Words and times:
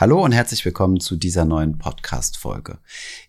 Hallo 0.00 0.24
und 0.24 0.30
herzlich 0.30 0.64
willkommen 0.64 1.00
zu 1.00 1.16
dieser 1.16 1.44
neuen 1.44 1.76
Podcast-Folge. 1.76 2.78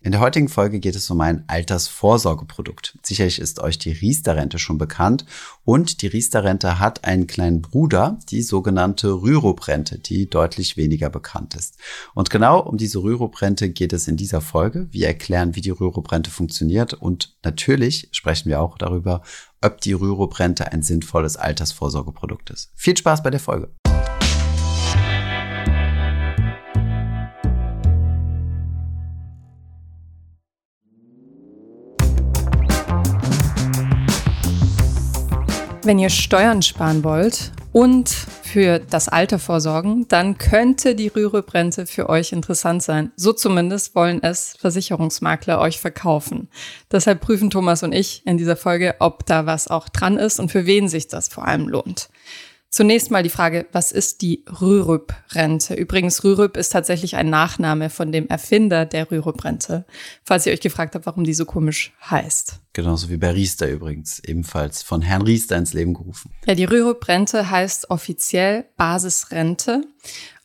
In 0.02 0.12
der 0.12 0.20
heutigen 0.20 0.48
Folge 0.48 0.78
geht 0.78 0.94
es 0.94 1.10
um 1.10 1.20
ein 1.20 1.42
Altersvorsorgeprodukt. 1.48 2.96
Sicherlich 3.02 3.40
ist 3.40 3.58
euch 3.58 3.76
die 3.76 3.90
Riester-Rente 3.90 4.60
schon 4.60 4.78
bekannt 4.78 5.24
und 5.64 6.00
die 6.00 6.06
Riester-Rente 6.06 6.78
hat 6.78 7.04
einen 7.04 7.26
kleinen 7.26 7.60
Bruder, 7.60 8.20
die 8.28 8.42
sogenannte 8.42 9.08
Rürup-Rente, 9.08 9.98
die 9.98 10.30
deutlich 10.30 10.76
weniger 10.76 11.10
bekannt 11.10 11.56
ist. 11.56 11.76
Und 12.14 12.30
genau 12.30 12.60
um 12.60 12.76
diese 12.76 13.02
Rürup-Rente 13.02 13.70
geht 13.70 13.92
es 13.92 14.06
in 14.06 14.16
dieser 14.16 14.40
Folge. 14.40 14.86
Wir 14.92 15.08
erklären, 15.08 15.56
wie 15.56 15.62
die 15.62 15.70
Rürup-Rente 15.70 16.30
funktioniert 16.30 16.94
und 16.94 17.34
natürlich 17.42 18.10
sprechen 18.12 18.48
wir 18.48 18.60
auch 18.60 18.78
darüber, 18.78 19.22
ob 19.60 19.80
die 19.80 19.94
Rürup-Rente 19.94 20.70
ein 20.70 20.84
sinnvolles 20.84 21.36
Altersvorsorgeprodukt 21.36 22.50
ist. 22.50 22.70
Viel 22.76 22.96
Spaß 22.96 23.24
bei 23.24 23.30
der 23.30 23.40
Folge. 23.40 23.72
Wenn 35.82 35.98
ihr 35.98 36.10
Steuern 36.10 36.60
sparen 36.60 37.04
wollt 37.04 37.52
und 37.72 38.10
für 38.10 38.80
das 38.80 39.08
Alter 39.08 39.38
vorsorgen, 39.38 40.06
dann 40.08 40.36
könnte 40.36 40.94
die 40.94 41.08
Rürup-Rente 41.08 41.86
für 41.86 42.10
euch 42.10 42.32
interessant 42.32 42.82
sein. 42.82 43.12
So 43.16 43.32
zumindest 43.32 43.94
wollen 43.94 44.22
es 44.22 44.56
Versicherungsmakler 44.58 45.58
euch 45.58 45.80
verkaufen. 45.80 46.48
Deshalb 46.92 47.22
prüfen 47.22 47.48
Thomas 47.48 47.82
und 47.82 47.94
ich 47.94 48.26
in 48.26 48.36
dieser 48.36 48.56
Folge, 48.56 48.96
ob 48.98 49.24
da 49.24 49.46
was 49.46 49.68
auch 49.68 49.88
dran 49.88 50.18
ist 50.18 50.38
und 50.38 50.52
für 50.52 50.66
wen 50.66 50.86
sich 50.86 51.08
das 51.08 51.28
vor 51.28 51.46
allem 51.46 51.66
lohnt. 51.66 52.09
Zunächst 52.72 53.10
mal 53.10 53.24
die 53.24 53.30
Frage, 53.30 53.66
was 53.72 53.90
ist 53.90 54.22
die 54.22 54.44
Rürup-Rente? 54.60 55.74
Übrigens, 55.74 56.22
Rürup 56.22 56.56
ist 56.56 56.70
tatsächlich 56.70 57.16
ein 57.16 57.28
Nachname 57.28 57.90
von 57.90 58.12
dem 58.12 58.28
Erfinder 58.28 58.86
der 58.86 59.10
Rürup-Rente, 59.10 59.84
falls 60.22 60.46
ihr 60.46 60.52
euch 60.52 60.60
gefragt 60.60 60.94
habt, 60.94 61.04
warum 61.04 61.24
die 61.24 61.34
so 61.34 61.46
komisch 61.46 61.92
heißt. 62.08 62.60
Genauso 62.72 63.08
wie 63.10 63.16
bei 63.16 63.32
Riester 63.32 63.68
übrigens, 63.68 64.20
ebenfalls 64.20 64.84
von 64.84 65.02
Herrn 65.02 65.22
Riester 65.22 65.56
ins 65.56 65.72
Leben 65.72 65.94
gerufen. 65.94 66.30
Ja, 66.46 66.54
die 66.54 66.64
Rürup-Rente 66.64 67.50
heißt 67.50 67.90
offiziell 67.90 68.66
Basisrente. 68.76 69.82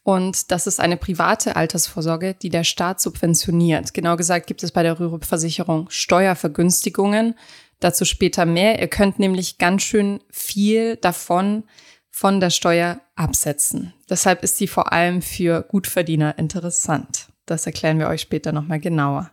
Und 0.02 0.52
das 0.52 0.66
ist 0.66 0.80
eine 0.80 0.97
private 0.97 1.55
Altersvorsorge, 1.55 2.33
die 2.33 2.49
der 2.49 2.64
Staat 2.64 3.02
subventioniert. 3.02 3.94
Genau 3.94 4.16
gesagt 4.16 4.47
gibt 4.47 4.64
es 4.64 4.71
bei 4.71 4.81
der 4.81 4.99
Rürup-Versicherung 4.99 5.92
Steuervergünstigungen. 5.92 7.36
Dazu 7.80 8.03
später 8.03 8.47
mehr. 8.47 8.80
Ihr 8.80 8.88
könnt 8.88 9.19
nämlich 9.19 9.59
ganz 9.59 9.83
schön 9.83 10.21
viel 10.31 10.95
davon 10.95 11.66
von 12.16 12.39
der 12.39 12.49
Steuer 12.49 13.02
absetzen. 13.16 13.94
Deshalb 14.09 14.41
ist 14.41 14.55
sie 14.55 14.67
vor 14.67 14.94
allem 14.94 15.21
für 15.21 15.63
Gutverdiener 15.63 16.38
interessant. 16.38 17.27
Das 17.45 17.66
erklären 17.66 17.99
wir 17.99 18.08
euch 18.08 18.21
später 18.21 18.53
nochmal 18.53 18.80
genauer. 18.80 19.31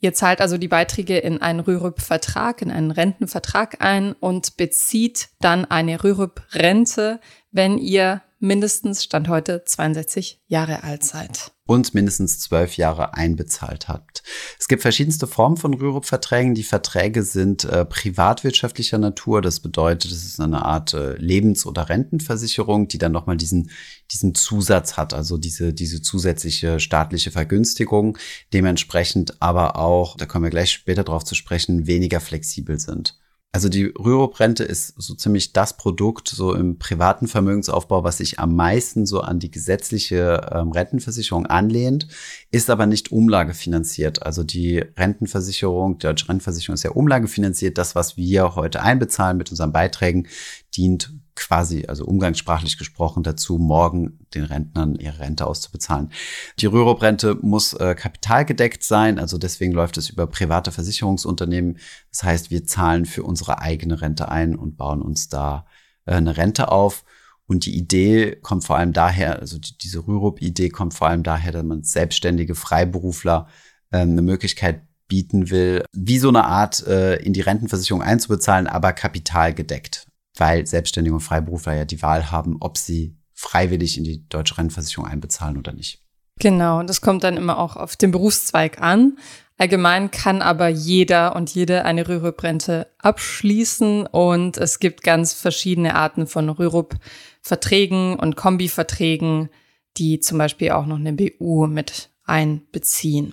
Ihr 0.00 0.14
zahlt 0.14 0.40
also 0.40 0.56
die 0.56 0.68
Beiträge 0.68 1.18
in 1.18 1.42
einen 1.42 1.60
Rürup-Vertrag, 1.60 2.62
in 2.62 2.70
einen 2.70 2.90
Rentenvertrag 2.90 3.82
ein 3.84 4.14
und 4.14 4.56
bezieht 4.56 5.28
dann 5.40 5.66
eine 5.66 6.02
Rürup-Rente, 6.02 7.20
wenn 7.50 7.76
ihr 7.76 8.22
mindestens 8.44 9.02
Stand 9.02 9.28
heute 9.28 9.64
62 9.64 10.42
Jahre 10.46 10.84
alt 10.84 11.02
seid 11.02 11.52
und 11.66 11.94
mindestens 11.94 12.40
zwölf 12.40 12.76
Jahre 12.76 13.14
einbezahlt 13.14 13.88
habt. 13.88 14.22
Es 14.58 14.68
gibt 14.68 14.82
verschiedenste 14.82 15.26
Formen 15.26 15.56
von 15.56 15.72
Rürup-Verträgen. 15.72 16.54
Die 16.54 16.62
Verträge 16.62 17.22
sind 17.22 17.64
äh, 17.64 17.86
privatwirtschaftlicher 17.86 18.98
Natur. 18.98 19.40
Das 19.40 19.60
bedeutet, 19.60 20.12
es 20.12 20.26
ist 20.26 20.40
eine 20.40 20.62
Art 20.62 20.92
äh, 20.92 21.16
Lebens- 21.16 21.64
oder 21.64 21.88
Rentenversicherung, 21.88 22.86
die 22.86 22.98
dann 22.98 23.12
nochmal 23.12 23.38
diesen, 23.38 23.70
diesen 24.12 24.34
Zusatz 24.34 24.98
hat, 24.98 25.14
also 25.14 25.38
diese, 25.38 25.72
diese 25.72 26.02
zusätzliche 26.02 26.80
staatliche 26.80 27.30
Vergünstigung, 27.30 28.18
dementsprechend 28.52 29.40
aber 29.40 29.76
auch, 29.76 30.18
da 30.18 30.26
kommen 30.26 30.44
wir 30.44 30.50
gleich 30.50 30.70
später 30.70 31.02
drauf 31.02 31.24
zu 31.24 31.34
sprechen, 31.34 31.86
weniger 31.86 32.20
flexibel 32.20 32.78
sind. 32.78 33.18
Also 33.54 33.68
die 33.68 33.84
Rürup-Rente 33.84 34.64
ist 34.64 35.00
so 35.00 35.14
ziemlich 35.14 35.52
das 35.52 35.76
Produkt 35.76 36.26
so 36.26 36.54
im 36.54 36.76
privaten 36.76 37.28
Vermögensaufbau, 37.28 38.02
was 38.02 38.16
sich 38.16 38.40
am 38.40 38.56
meisten 38.56 39.06
so 39.06 39.20
an 39.20 39.38
die 39.38 39.52
gesetzliche 39.52 40.50
ähm, 40.52 40.72
Rentenversicherung 40.72 41.46
anlehnt, 41.46 42.08
ist 42.54 42.70
aber 42.70 42.86
nicht 42.86 43.10
umlagefinanziert. 43.10 44.22
Also 44.22 44.44
die 44.44 44.78
Rentenversicherung, 44.78 45.98
die 45.98 46.06
deutsche 46.06 46.28
Rentenversicherung 46.28 46.74
ist 46.74 46.84
ja 46.84 46.92
umlagefinanziert. 46.92 47.76
Das, 47.78 47.96
was 47.96 48.16
wir 48.16 48.54
heute 48.54 48.80
einbezahlen 48.80 49.36
mit 49.36 49.50
unseren 49.50 49.72
Beiträgen, 49.72 50.28
dient 50.76 51.12
quasi, 51.34 51.86
also 51.88 52.04
umgangssprachlich 52.04 52.78
gesprochen, 52.78 53.24
dazu, 53.24 53.58
morgen 53.58 54.20
den 54.34 54.44
Rentnern 54.44 54.94
ihre 54.94 55.18
Rente 55.18 55.48
auszubezahlen. 55.48 56.12
Die 56.60 56.66
Rürup-Rente 56.66 57.36
muss 57.42 57.72
äh, 57.72 57.96
kapitalgedeckt 57.96 58.84
sein, 58.84 59.18
also 59.18 59.36
deswegen 59.36 59.72
läuft 59.72 59.96
es 59.96 60.08
über 60.08 60.28
private 60.28 60.70
Versicherungsunternehmen. 60.70 61.78
Das 62.12 62.22
heißt, 62.22 62.52
wir 62.52 62.64
zahlen 62.64 63.04
für 63.04 63.24
unsere 63.24 63.58
eigene 63.58 64.00
Rente 64.00 64.28
ein 64.28 64.54
und 64.54 64.76
bauen 64.76 65.02
uns 65.02 65.28
da 65.28 65.66
äh, 66.06 66.12
eine 66.12 66.36
Rente 66.36 66.70
auf. 66.70 67.04
Und 67.46 67.66
die 67.66 67.76
Idee 67.76 68.36
kommt 68.36 68.64
vor 68.64 68.76
allem 68.76 68.92
daher, 68.92 69.38
also 69.38 69.58
die, 69.58 69.76
diese 69.76 70.06
Rürup-Idee 70.06 70.70
kommt 70.70 70.94
vor 70.94 71.08
allem 71.08 71.22
daher, 71.22 71.52
dass 71.52 71.64
man 71.64 71.82
selbstständige 71.82 72.54
Freiberufler 72.54 73.48
äh, 73.90 73.98
eine 73.98 74.22
Möglichkeit 74.22 74.82
bieten 75.08 75.50
will, 75.50 75.84
wie 75.92 76.18
so 76.18 76.28
eine 76.28 76.44
Art 76.44 76.86
äh, 76.86 77.16
in 77.16 77.34
die 77.34 77.42
Rentenversicherung 77.42 78.02
einzubezahlen, 78.02 78.66
aber 78.66 78.92
kapitalgedeckt 78.94 80.06
weil 80.36 80.66
Selbstständige 80.66 81.14
und 81.14 81.20
Freiberufler 81.20 81.74
ja 81.74 81.84
die 81.84 82.02
Wahl 82.02 82.30
haben, 82.30 82.56
ob 82.60 82.78
sie 82.78 83.16
freiwillig 83.34 83.98
in 83.98 84.04
die 84.04 84.26
deutsche 84.28 84.58
Rentenversicherung 84.58 85.06
einbezahlen 85.06 85.56
oder 85.56 85.72
nicht. 85.72 86.00
Genau, 86.40 86.82
das 86.82 87.00
kommt 87.00 87.22
dann 87.22 87.36
immer 87.36 87.58
auch 87.58 87.76
auf 87.76 87.96
den 87.96 88.10
Berufszweig 88.10 88.80
an. 88.80 89.18
Allgemein 89.56 90.10
kann 90.10 90.42
aber 90.42 90.68
jeder 90.68 91.36
und 91.36 91.54
jede 91.54 91.84
eine 91.84 92.08
Rürup-Rente 92.08 92.88
abschließen 92.98 94.06
und 94.06 94.56
es 94.56 94.80
gibt 94.80 95.02
ganz 95.02 95.32
verschiedene 95.32 95.94
Arten 95.94 96.26
von 96.26 96.48
Rürup-Verträgen 96.48 98.16
und 98.16 98.36
Kombi-Verträgen, 98.36 99.50
die 99.96 100.18
zum 100.18 100.38
Beispiel 100.38 100.72
auch 100.72 100.86
noch 100.86 100.98
eine 100.98 101.12
BU 101.12 101.68
mit 101.68 102.10
einbeziehen 102.24 103.32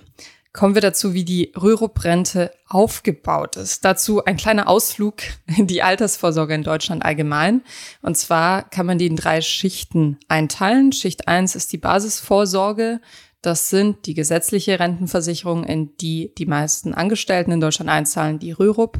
kommen 0.52 0.74
wir 0.74 0.82
dazu, 0.82 1.14
wie 1.14 1.24
die 1.24 1.52
Rürup-Rente 1.56 2.52
aufgebaut 2.68 3.56
ist. 3.56 3.84
Dazu 3.84 4.24
ein 4.24 4.36
kleiner 4.36 4.68
Ausflug 4.68 5.16
in 5.56 5.66
die 5.66 5.82
Altersvorsorge 5.82 6.54
in 6.54 6.62
Deutschland 6.62 7.04
allgemein. 7.04 7.62
Und 8.02 8.16
zwar 8.16 8.68
kann 8.68 8.86
man 8.86 8.98
die 8.98 9.06
in 9.06 9.16
drei 9.16 9.40
Schichten 9.40 10.18
einteilen. 10.28 10.92
Schicht 10.92 11.28
eins 11.28 11.56
ist 11.56 11.72
die 11.72 11.78
Basisvorsorge. 11.78 13.00
Das 13.42 13.68
sind 13.68 14.06
die 14.06 14.14
gesetzliche 14.14 14.78
Rentenversicherung, 14.78 15.64
in 15.64 15.96
die 15.98 16.32
die 16.38 16.46
meisten 16.46 16.94
Angestellten 16.94 17.52
in 17.52 17.60
Deutschland 17.60 17.90
einzahlen, 17.90 18.38
die 18.38 18.52
Rürup. 18.52 18.98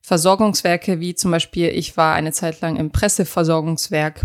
Versorgungswerke 0.00 0.98
wie 0.98 1.14
zum 1.14 1.30
Beispiel, 1.30 1.68
ich 1.68 1.96
war 1.96 2.14
eine 2.14 2.32
Zeit 2.32 2.60
lang 2.60 2.76
im 2.76 2.90
Presseversorgungswerk 2.90 4.22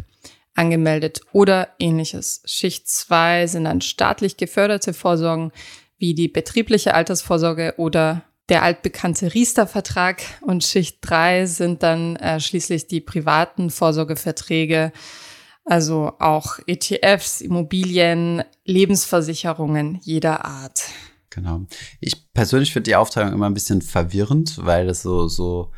angemeldet 0.55 1.21
oder 1.33 1.67
ähnliches. 1.77 2.41
Schicht 2.45 2.89
zwei 2.89 3.45
sind 3.45 3.65
dann 3.65 3.81
staatlich 3.81 4.37
geförderte 4.37 4.93
Vorsorgen 4.93 5.51
wie 5.99 6.15
die 6.15 6.27
betriebliche 6.27 6.93
Altersvorsorge 6.93 7.75
oder 7.77 8.23
der 8.49 8.63
altbekannte 8.63 9.33
Riester-Vertrag. 9.33 10.21
Und 10.41 10.63
Schicht 10.63 10.99
3 11.01 11.45
sind 11.45 11.83
dann 11.83 12.15
äh, 12.17 12.39
schließlich 12.39 12.87
die 12.87 13.01
privaten 13.01 13.69
Vorsorgeverträge, 13.69 14.91
also 15.67 16.13
auch 16.19 16.59
ETFs, 16.65 17.41
Immobilien, 17.41 18.43
Lebensversicherungen 18.65 19.99
jeder 20.01 20.45
Art. 20.45 20.83
Genau. 21.29 21.65
Ich 21.99 22.33
persönlich 22.33 22.73
finde 22.73 22.89
die 22.89 22.95
Aufteilung 22.95 23.33
immer 23.33 23.45
ein 23.47 23.53
bisschen 23.53 23.81
verwirrend, 23.81 24.57
weil 24.65 24.87
das 24.87 25.01
so, 25.03 25.27
so 25.27 25.71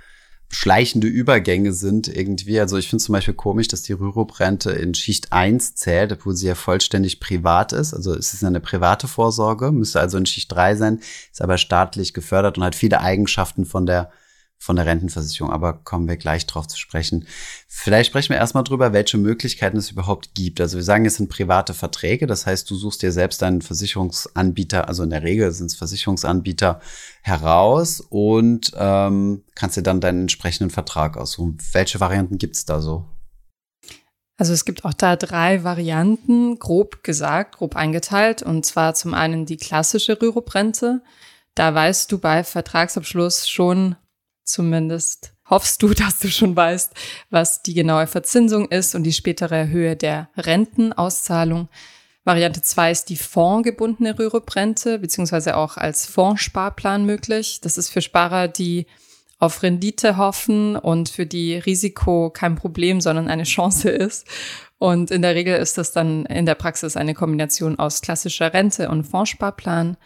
schleichende 0.51 1.07
Übergänge 1.07 1.73
sind 1.73 2.07
irgendwie. 2.07 2.59
Also 2.59 2.77
ich 2.77 2.89
finde 2.89 3.03
zum 3.03 3.13
Beispiel 3.13 3.33
komisch, 3.33 3.67
dass 3.67 3.83
die 3.83 3.93
Rürup-Rente 3.93 4.71
in 4.71 4.93
Schicht 4.93 5.31
1 5.31 5.75
zählt, 5.75 6.11
obwohl 6.11 6.35
sie 6.35 6.47
ja 6.47 6.55
vollständig 6.55 7.19
privat 7.19 7.71
ist. 7.71 7.93
Also 7.93 8.13
es 8.15 8.33
ist 8.33 8.43
eine 8.43 8.59
private 8.59 9.07
Vorsorge, 9.07 9.71
müsste 9.71 9.99
also 9.99 10.17
in 10.17 10.25
Schicht 10.25 10.51
3 10.51 10.75
sein, 10.75 10.99
ist 11.31 11.41
aber 11.41 11.57
staatlich 11.57 12.13
gefördert 12.13 12.57
und 12.57 12.63
hat 12.63 12.75
viele 12.75 13.01
Eigenschaften 13.01 13.65
von 13.65 13.85
der 13.85 14.11
von 14.59 14.75
der 14.75 14.85
Rentenversicherung, 14.85 15.51
aber 15.51 15.73
kommen 15.73 16.07
wir 16.07 16.17
gleich 16.17 16.45
drauf 16.45 16.67
zu 16.67 16.77
sprechen. 16.77 17.25
Vielleicht 17.67 18.07
sprechen 18.07 18.29
wir 18.29 18.37
erstmal 18.37 18.65
drüber, 18.65 18.91
welche 18.91 19.17
Möglichkeiten 19.17 19.77
es 19.77 19.89
überhaupt 19.89 20.35
gibt. 20.35 20.59
Also 20.59 20.77
wir 20.77 20.83
sagen, 20.83 21.05
es 21.05 21.15
sind 21.15 21.29
private 21.29 21.73
Verträge, 21.73 22.27
das 22.27 22.45
heißt, 22.45 22.69
du 22.69 22.75
suchst 22.75 23.01
dir 23.01 23.13
selbst 23.13 23.41
einen 23.41 23.61
Versicherungsanbieter, 23.61 24.87
also 24.87 25.03
in 25.03 25.09
der 25.11 25.23
Regel 25.23 25.51
sind 25.51 25.67
es 25.67 25.75
Versicherungsanbieter, 25.75 26.81
heraus 27.21 28.01
und 28.01 28.71
ähm, 28.75 29.43
kannst 29.55 29.77
dir 29.77 29.83
dann 29.83 30.01
deinen 30.01 30.21
entsprechenden 30.21 30.69
Vertrag 30.69 31.17
aussuchen. 31.17 31.57
Welche 31.71 31.99
Varianten 31.99 32.37
gibt 32.37 32.55
es 32.55 32.65
da 32.65 32.81
so? 32.81 33.05
Also 34.39 34.53
es 34.53 34.63
gibt 34.63 34.85
auch 34.85 34.93
da 34.93 35.17
drei 35.17 35.65
Varianten, 35.65 36.59
grob 36.59 37.03
gesagt, 37.03 37.57
grob 37.57 37.75
eingeteilt. 37.75 38.41
Und 38.41 38.65
zwar 38.65 38.93
zum 38.93 39.13
einen 39.13 39.45
die 39.45 39.57
klassische 39.57 40.19
Rürup-Rente. 40.21 41.01
Da 41.55 41.75
weißt 41.75 42.09
du 42.09 42.19
bei 42.19 42.45
Vertragsabschluss 42.45 43.49
schon, 43.49 43.97
zumindest 44.49 45.33
hoffst 45.49 45.81
du, 45.81 45.93
dass 45.93 46.19
du 46.19 46.29
schon 46.29 46.55
weißt, 46.55 46.93
was 47.29 47.61
die 47.63 47.73
genaue 47.73 48.07
Verzinsung 48.07 48.67
ist 48.69 48.95
und 48.95 49.03
die 49.03 49.13
spätere 49.13 49.67
Höhe 49.67 49.95
der 49.95 50.29
Rentenauszahlung. 50.37 51.69
Variante 52.25 52.61
2 52.61 52.91
ist 52.91 53.05
die 53.05 53.15
fondgebundene 53.15 54.19
Rürup-Rente, 54.19 54.99
beziehungsweise 54.99 55.57
auch 55.57 55.77
als 55.77 56.05
Fondssparplan 56.05 57.05
möglich. 57.05 57.59
Das 57.61 57.77
ist 57.77 57.89
für 57.89 58.01
Sparer, 58.01 58.47
die 58.47 58.85
auf 59.39 59.63
Rendite 59.63 60.17
hoffen 60.17 60.75
und 60.75 61.09
für 61.09 61.25
die 61.25 61.55
Risiko 61.55 62.29
kein 62.29 62.55
Problem, 62.55 62.99
sondern 62.99 63.29
eine 63.29 63.45
Chance 63.45 63.89
ist. 63.89 64.27
Und 64.77 65.11
in 65.11 65.21
der 65.21 65.33
Regel 65.33 65.57
ist 65.57 65.77
das 65.77 65.91
dann 65.91 66.25
in 66.25 66.45
der 66.45 66.55
Praxis 66.55 66.97
eine 66.97 67.13
Kombination 67.13 67.79
aus 67.79 68.01
klassischer 68.01 68.53
Rente 68.53 68.89
und 68.89 69.05
Fondssparplan. 69.05 69.97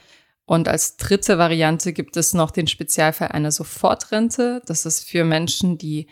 Und 0.45 0.67
als 0.67 0.97
dritte 0.97 1.37
Variante 1.37 1.93
gibt 1.93 2.17
es 2.17 2.33
noch 2.33 2.51
den 2.51 2.67
Spezialfall 2.67 3.29
einer 3.29 3.51
Sofortrente. 3.51 4.61
Das 4.65 4.85
ist 4.85 5.07
für 5.07 5.23
Menschen, 5.23 5.77
die, 5.77 6.07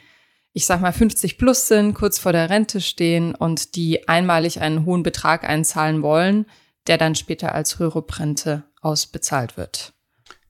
ich 0.53 0.65
sag 0.65 0.81
mal, 0.81 0.93
50 0.93 1.37
plus 1.37 1.67
sind, 1.67 1.93
kurz 1.93 2.17
vor 2.17 2.31
der 2.31 2.49
Rente 2.49 2.79
stehen 2.79 3.35
und 3.35 3.75
die 3.75 4.07
einmalig 4.07 4.61
einen 4.61 4.85
hohen 4.85 5.03
Betrag 5.03 5.43
einzahlen 5.43 6.01
wollen, 6.01 6.45
der 6.87 6.97
dann 6.97 7.15
später 7.15 7.53
als 7.53 7.79
Rürup-Rente 7.79 8.63
ausbezahlt 8.81 9.57
wird. 9.57 9.93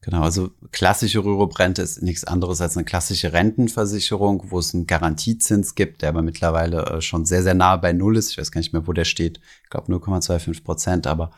Genau, 0.03 0.23
also 0.23 0.49
klassische 0.71 1.23
Rürup-Rente 1.23 1.83
ist 1.83 2.01
nichts 2.01 2.23
anderes 2.23 2.59
als 2.59 2.75
eine 2.75 2.85
klassische 2.85 3.33
Rentenversicherung, 3.33 4.45
wo 4.49 4.57
es 4.57 4.73
einen 4.73 4.87
Garantiezins 4.87 5.75
gibt, 5.75 6.01
der 6.01 6.09
aber 6.09 6.23
mittlerweile 6.23 6.85
äh, 6.85 7.01
schon 7.01 7.25
sehr, 7.25 7.43
sehr 7.43 7.53
nahe 7.53 7.77
bei 7.77 7.93
Null 7.93 8.17
ist. 8.17 8.31
Ich 8.31 8.37
weiß 8.39 8.51
gar 8.51 8.59
nicht 8.59 8.73
mehr, 8.73 8.87
wo 8.87 8.93
der 8.93 9.05
steht. 9.05 9.39
Ich 9.63 9.69
glaube 9.69 9.93
0,25 9.93 10.63
Prozent, 10.63 11.05
aber 11.05 11.31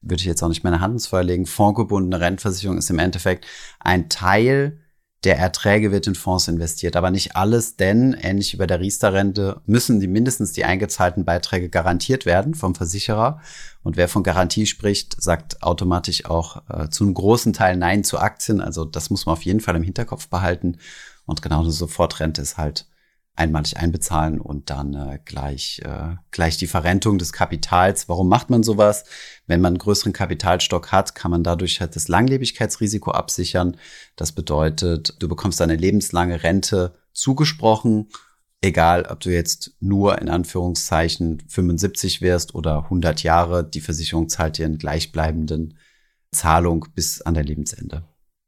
würde 0.00 0.20
ich 0.20 0.26
jetzt 0.26 0.42
auch 0.42 0.48
nicht 0.48 0.64
meine 0.64 0.80
Hand 0.80 0.94
ins 0.94 1.06
Feuer 1.06 1.24
legen. 1.24 1.46
Fondsgebundene 1.46 2.20
Rentenversicherung 2.20 2.78
ist 2.78 2.90
im 2.90 2.98
Endeffekt 2.98 3.46
ein 3.80 4.08
Teil 4.08 4.78
der 5.24 5.36
Erträge 5.36 5.90
wird 5.90 6.06
in 6.06 6.14
Fonds 6.14 6.46
investiert, 6.46 6.94
aber 6.94 7.10
nicht 7.10 7.34
alles, 7.34 7.74
denn 7.74 8.14
ähnlich 8.14 8.52
wie 8.52 8.56
bei 8.56 8.68
der 8.68 8.78
Riester-Rente 8.78 9.60
müssen 9.66 9.98
die 9.98 10.06
mindestens 10.06 10.52
die 10.52 10.64
eingezahlten 10.64 11.24
Beiträge 11.24 11.68
garantiert 11.68 12.24
werden 12.24 12.54
vom 12.54 12.76
Versicherer. 12.76 13.40
Und 13.82 13.96
wer 13.96 14.08
von 14.08 14.22
Garantie 14.22 14.66
spricht, 14.66 15.20
sagt 15.20 15.62
automatisch 15.62 16.24
auch 16.26 16.62
äh, 16.68 16.88
zu 16.88 17.02
einem 17.02 17.14
großen 17.14 17.52
Teil 17.52 17.76
Nein 17.76 18.04
zu 18.04 18.18
Aktien. 18.18 18.60
Also 18.60 18.84
das 18.84 19.10
muss 19.10 19.26
man 19.26 19.32
auf 19.32 19.42
jeden 19.42 19.60
Fall 19.60 19.74
im 19.74 19.82
Hinterkopf 19.82 20.28
behalten. 20.28 20.78
Und 21.26 21.42
genau 21.42 21.60
eine 21.62 21.72
Sofortrente 21.72 22.40
ist 22.40 22.56
halt 22.56 22.86
einmalig 23.38 23.76
einbezahlen 23.76 24.40
und 24.40 24.70
dann 24.70 24.94
äh, 24.94 25.18
gleich, 25.24 25.80
äh, 25.84 26.16
gleich 26.30 26.56
die 26.56 26.66
Verrentung 26.66 27.18
des 27.18 27.32
Kapitals. 27.32 28.08
Warum 28.08 28.28
macht 28.28 28.50
man 28.50 28.62
sowas? 28.62 29.04
Wenn 29.46 29.60
man 29.60 29.74
einen 29.74 29.78
größeren 29.78 30.12
Kapitalstock 30.12 30.92
hat, 30.92 31.14
kann 31.14 31.30
man 31.30 31.44
dadurch 31.44 31.80
halt 31.80 31.96
das 31.96 32.08
Langlebigkeitsrisiko 32.08 33.12
absichern. 33.12 33.76
Das 34.16 34.32
bedeutet, 34.32 35.14
du 35.20 35.28
bekommst 35.28 35.62
eine 35.62 35.76
lebenslange 35.76 36.42
Rente 36.42 36.94
zugesprochen, 37.12 38.08
egal 38.60 39.06
ob 39.08 39.20
du 39.20 39.30
jetzt 39.30 39.72
nur 39.80 40.20
in 40.20 40.28
Anführungszeichen 40.28 41.42
75 41.48 42.20
wirst 42.20 42.54
oder 42.54 42.84
100 42.84 43.22
Jahre. 43.22 43.68
Die 43.68 43.80
Versicherung 43.80 44.28
zahlt 44.28 44.58
dir 44.58 44.66
einen 44.66 44.78
gleichbleibenden 44.78 45.78
Zahlung 46.32 46.86
bis 46.94 47.22
an 47.22 47.34
der 47.34 47.44
Lebensende. 47.44 48.04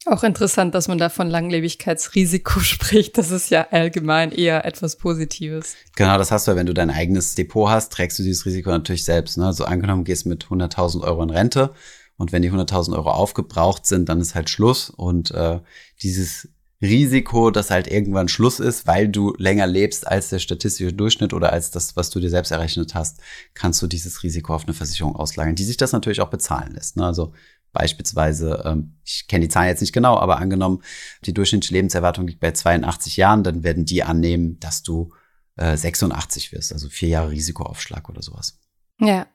Auch 0.06 0.24
interessant, 0.24 0.74
dass 0.74 0.88
man 0.88 0.96
da 0.96 1.10
von 1.10 1.28
Langlebigkeitsrisiko 1.28 2.60
spricht. 2.60 3.18
Das 3.18 3.30
ist 3.30 3.50
ja 3.50 3.68
allgemein 3.70 4.32
eher 4.32 4.64
etwas 4.64 4.96
Positives. 4.96 5.76
Genau, 5.96 6.16
das 6.16 6.30
hast 6.30 6.48
du, 6.48 6.56
wenn 6.56 6.66
du 6.66 6.74
dein 6.74 6.90
eigenes 6.90 7.34
Depot 7.34 7.68
hast, 7.68 7.92
trägst 7.92 8.18
du 8.18 8.22
dieses 8.22 8.46
Risiko 8.46 8.70
natürlich 8.70 9.04
selbst. 9.04 9.36
Ne? 9.36 9.52
So 9.52 9.64
angenommen, 9.64 10.04
gehst 10.04 10.24
mit 10.24 10.46
100.000 10.46 11.02
Euro 11.02 11.22
in 11.22 11.30
Rente 11.30 11.74
und 12.16 12.32
wenn 12.32 12.42
die 12.42 12.50
100.000 12.50 12.94
Euro 12.94 13.10
aufgebraucht 13.10 13.86
sind, 13.86 14.08
dann 14.08 14.20
ist 14.20 14.34
halt 14.34 14.48
Schluss 14.48 14.88
und 14.90 15.32
äh, 15.32 15.60
dieses 16.02 16.48
Risiko, 16.82 17.50
dass 17.50 17.70
halt 17.70 17.88
irgendwann 17.88 18.28
Schluss 18.28 18.58
ist, 18.58 18.86
weil 18.86 19.08
du 19.08 19.34
länger 19.36 19.66
lebst 19.66 20.06
als 20.06 20.30
der 20.30 20.38
statistische 20.38 20.94
Durchschnitt 20.94 21.34
oder 21.34 21.52
als 21.52 21.70
das, 21.70 21.94
was 21.94 22.08
du 22.08 22.20
dir 22.20 22.30
selbst 22.30 22.52
errechnet 22.52 22.94
hast, 22.94 23.20
kannst 23.52 23.82
du 23.82 23.86
dieses 23.86 24.22
Risiko 24.22 24.54
auf 24.54 24.64
eine 24.64 24.72
Versicherung 24.72 25.14
auslagern, 25.14 25.56
die 25.56 25.64
sich 25.64 25.76
das 25.76 25.92
natürlich 25.92 26.22
auch 26.22 26.30
bezahlen 26.30 26.72
lässt. 26.72 26.96
Ne? 26.96 27.04
Also 27.04 27.34
Beispielsweise, 27.72 28.62
ähm, 28.66 28.96
ich 29.04 29.26
kenne 29.28 29.42
die 29.44 29.48
Zahlen 29.48 29.68
jetzt 29.68 29.80
nicht 29.80 29.92
genau, 29.92 30.18
aber 30.18 30.38
angenommen, 30.38 30.82
die 31.24 31.34
durchschnittliche 31.34 31.74
Lebenserwartung 31.74 32.26
liegt 32.26 32.40
bei 32.40 32.52
82 32.52 33.16
Jahren, 33.16 33.44
dann 33.44 33.62
werden 33.62 33.84
die 33.84 34.02
annehmen, 34.02 34.58
dass 34.60 34.82
du 34.82 35.12
äh, 35.56 35.76
86 35.76 36.52
wirst, 36.52 36.72
also 36.72 36.88
vier 36.88 37.08
Jahre 37.08 37.30
Risikoaufschlag 37.30 38.08
oder 38.08 38.22
sowas. 38.22 38.58
Ja. 39.00 39.26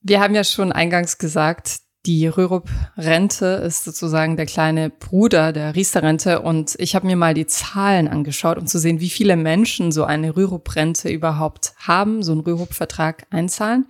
Wir 0.00 0.20
haben 0.20 0.34
ja 0.34 0.44
schon 0.44 0.72
eingangs 0.72 1.18
gesagt, 1.18 1.80
die 2.06 2.26
Rürup-Rente 2.26 3.46
ist 3.46 3.84
sozusagen 3.84 4.36
der 4.36 4.46
kleine 4.46 4.90
Bruder 4.90 5.52
der 5.52 5.76
Riester-Rente 5.76 6.40
und 6.40 6.74
ich 6.78 6.96
habe 6.96 7.06
mir 7.06 7.14
mal 7.14 7.34
die 7.34 7.46
Zahlen 7.46 8.08
angeschaut, 8.08 8.58
um 8.58 8.66
zu 8.66 8.80
sehen, 8.80 8.98
wie 8.98 9.10
viele 9.10 9.36
Menschen 9.36 9.92
so 9.92 10.02
eine 10.02 10.36
Rürup-Rente 10.36 11.10
überhaupt 11.10 11.74
haben, 11.76 12.24
so 12.24 12.32
einen 12.32 12.40
Rürup-Vertrag 12.40 13.26
einzahlen. 13.30 13.86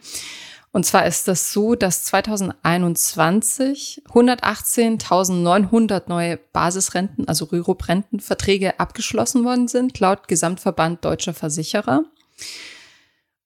Und 0.73 0.85
zwar 0.87 1.07
ist 1.07 1.29
das 1.29 1.53
so, 1.53 1.75
dass 1.75 2.05
2021 2.05 4.05
118.900 4.09 6.05
neue 6.09 6.39
Basisrenten, 6.39 7.29
also 7.29 7.45
Rürup-Rentenverträge 7.45 8.81
abgeschlossen 8.81 9.45
worden 9.45 9.69
sind, 9.69 10.01
laut 10.01 10.29
Gesamtverband 10.29 11.05
Deutscher 11.05 11.35
Versicherer. 11.35 12.05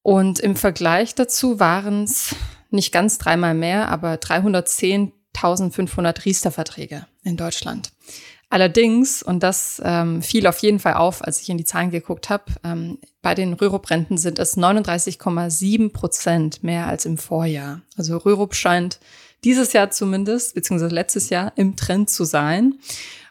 Und 0.02 0.38
im 0.38 0.55
Vergleich 0.55 1.17
dazu 1.17 1.58
waren 1.58 2.05
es 2.05 2.37
nicht 2.70 2.93
ganz 2.93 3.19
dreimal 3.19 3.55
mehr, 3.55 3.88
aber 3.88 4.14
310.500 4.14 6.25
Riester-Verträge 6.25 7.08
in 7.25 7.37
Deutschland. 7.37 7.90
Allerdings, 8.56 9.23
und 9.23 9.43
das 9.43 9.82
ähm, 9.85 10.23
fiel 10.23 10.47
auf 10.47 10.61
jeden 10.61 10.79
Fall 10.79 10.94
auf, 10.94 11.23
als 11.23 11.43
ich 11.43 11.50
in 11.50 11.58
die 11.58 11.67
Zahlen 11.67 11.91
geguckt 11.91 12.31
habe, 12.31 12.44
ähm, 12.64 12.97
bei 13.20 13.35
den 13.35 13.53
Rürup-Renten 13.53 14.17
sind 14.17 14.38
es 14.38 14.56
39,7 14.56 15.93
Prozent 15.93 16.64
mehr 16.64 16.87
als 16.87 17.05
im 17.05 17.19
Vorjahr. 17.19 17.82
Also 17.99 18.17
Rürup 18.17 18.55
scheint 18.55 18.99
dieses 19.44 19.75
Jahr 19.75 19.91
zumindest, 19.91 20.55
beziehungsweise 20.55 20.94
letztes 20.94 21.29
Jahr, 21.29 21.53
im 21.56 21.76
Trend 21.76 22.08
zu 22.08 22.25
sein. 22.25 22.79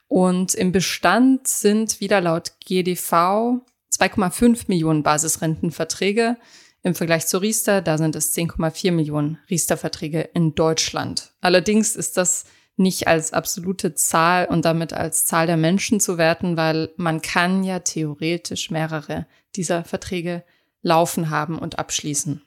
Und 0.07 0.53
im 0.53 0.71
Bestand 0.71 1.47
sind 1.47 1.99
wieder 1.99 2.21
laut 2.21 2.51
GDV 2.63 3.61
2,5 3.91 4.65
Millionen 4.67 5.01
Basisrentenverträge. 5.01 6.37
Im 6.83 6.93
Vergleich 6.93 7.25
zu 7.25 7.39
Riester, 7.39 7.81
da 7.81 7.97
sind 7.97 8.15
es 8.15 8.35
10,4 8.35 8.91
Millionen 8.91 9.39
Riester-Verträge 9.49 10.29
in 10.35 10.53
Deutschland. 10.53 11.31
Allerdings 11.41 11.95
ist 11.95 12.15
das 12.15 12.45
nicht 12.77 13.07
als 13.07 13.33
absolute 13.33 13.93
Zahl 13.93 14.45
und 14.45 14.65
damit 14.65 14.93
als 14.93 15.25
Zahl 15.25 15.47
der 15.47 15.57
Menschen 15.57 15.99
zu 15.99 16.17
werten, 16.17 16.57
weil 16.57 16.89
man 16.97 17.21
kann 17.21 17.63
ja 17.63 17.79
theoretisch 17.79 18.69
mehrere 18.69 19.25
dieser 19.55 19.83
Verträge 19.83 20.43
laufen 20.81 21.29
haben 21.29 21.57
und 21.57 21.79
abschließen. 21.79 22.41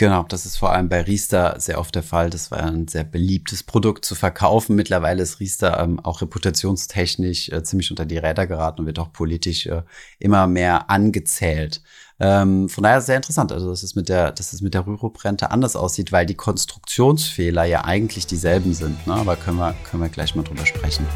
Genau, 0.00 0.22
das 0.22 0.46
ist 0.46 0.56
vor 0.56 0.72
allem 0.72 0.88
bei 0.88 1.02
Riester 1.02 1.56
sehr 1.58 1.78
oft 1.78 1.94
der 1.94 2.02
Fall. 2.02 2.30
Das 2.30 2.50
war 2.50 2.62
ein 2.62 2.88
sehr 2.88 3.04
beliebtes 3.04 3.62
Produkt 3.62 4.06
zu 4.06 4.14
verkaufen. 4.14 4.74
Mittlerweile 4.74 5.22
ist 5.22 5.40
Riester 5.40 5.78
ähm, 5.78 6.00
auch 6.00 6.22
reputationstechnisch 6.22 7.50
äh, 7.50 7.62
ziemlich 7.64 7.90
unter 7.90 8.06
die 8.06 8.16
Räder 8.16 8.46
geraten 8.46 8.80
und 8.80 8.86
wird 8.86 8.98
auch 8.98 9.12
politisch 9.12 9.66
äh, 9.66 9.82
immer 10.18 10.46
mehr 10.46 10.88
angezählt. 10.88 11.82
Ähm, 12.22 12.68
von 12.68 12.84
daher 12.84 13.00
sehr 13.00 13.16
interessant, 13.16 13.50
also 13.50 13.70
dass 13.70 13.82
es 13.82 13.94
mit 13.94 14.10
der, 14.10 14.32
dass 14.32 14.52
es 14.52 14.60
mit 14.60 14.74
der 14.74 14.86
Rürup-Rente 14.86 15.50
anders 15.50 15.74
aussieht, 15.74 16.12
weil 16.12 16.26
die 16.26 16.34
Konstruktionsfehler 16.34 17.64
ja 17.64 17.86
eigentlich 17.86 18.26
dieselben 18.26 18.74
sind. 18.74 19.06
Ne? 19.06 19.14
Aber 19.14 19.36
können 19.36 19.56
wir, 19.56 19.74
können 19.90 20.02
wir 20.02 20.10
gleich 20.10 20.34
mal 20.34 20.42
drüber 20.42 20.66
sprechen. 20.66 21.06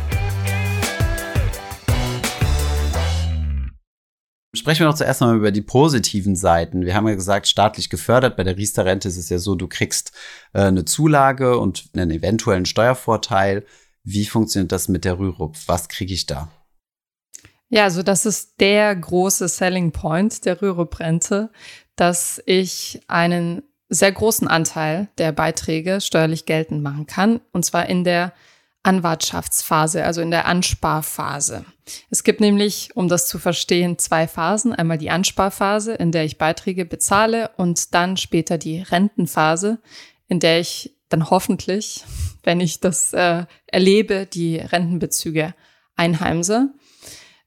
Sprechen 4.55 4.81
wir 4.81 4.87
noch 4.87 4.95
zuerst 4.95 5.21
mal 5.21 5.37
über 5.37 5.51
die 5.51 5.61
positiven 5.61 6.37
Seiten. 6.37 6.87
Wir 6.87 6.95
haben 6.95 7.07
ja 7.07 7.15
gesagt, 7.15 7.49
staatlich 7.49 7.91
gefördert. 7.91 8.37
Bei 8.37 8.45
der 8.45 8.57
Riester-Rente 8.57 9.09
ist 9.09 9.19
es 9.19 9.29
ja 9.29 9.39
so, 9.39 9.57
du 9.57 9.67
kriegst 9.67 10.13
äh, 10.55 10.63
eine 10.63 10.87
Zulage 10.87 11.59
und 11.59 11.91
einen 11.95 12.13
eventuellen 12.13 12.65
Steuervorteil. 12.65 13.67
Wie 14.05 14.25
funktioniert 14.25 14.73
das 14.73 14.89
mit 14.89 15.05
der 15.05 15.19
Rürup? 15.19 15.57
Was 15.67 15.89
kriege 15.89 16.15
ich 16.15 16.25
da? 16.25 16.51
Ja, 17.69 17.85
also 17.85 18.03
das 18.03 18.27
ist 18.27 18.61
der 18.61 18.95
große 18.95 19.49
Selling 19.49 19.93
Point 19.93 20.45
der 20.45 20.61
Rürup-Rente, 20.61 21.51
dass 21.97 22.43
ich 22.47 23.01
einen 23.09 23.63
sehr 23.89 24.13
großen 24.13 24.49
Anteil 24.49 25.09
der 25.19 25.33
Beiträge 25.33 26.01
steuerlich 26.01 26.47
geltend 26.47 26.83
machen 26.83 27.07
kann. 27.07 27.41
Und 27.53 27.65
zwar 27.65 27.87
in 27.87 28.05
der 28.05 28.33
Anwartschaftsphase, 28.83 30.05
also 30.05 30.21
in 30.21 30.31
der 30.31 30.47
Ansparphase. 30.47 31.65
Es 32.11 32.23
gibt 32.23 32.41
nämlich, 32.41 32.91
um 32.95 33.09
das 33.09 33.27
zu 33.29 33.39
verstehen, 33.39 33.99
zwei 33.99 34.29
Phasen. 34.29 34.75
Einmal 34.75 34.99
die 34.99 35.11
Ansparphase, 35.11 35.95
in 35.95 36.13
der 36.13 36.25
ich 36.25 36.39
Beiträge 36.39 36.85
bezahle 36.85 37.51
und 37.57 37.95
dann 37.95 38.17
später 38.17 38.59
die 38.59 38.81
Rentenphase, 38.83 39.79
in 40.29 40.39
der 40.39 40.61
ich 40.61 40.95
dann 41.09 41.31
hoffentlich, 41.31 42.05
wenn 42.43 42.61
ich 42.61 42.81
das 42.81 43.13
äh, 43.15 43.47
erlebe, 43.67 44.27
die 44.27 44.59
Rentenbezüge 44.59 45.55
einheimse. 45.97 46.71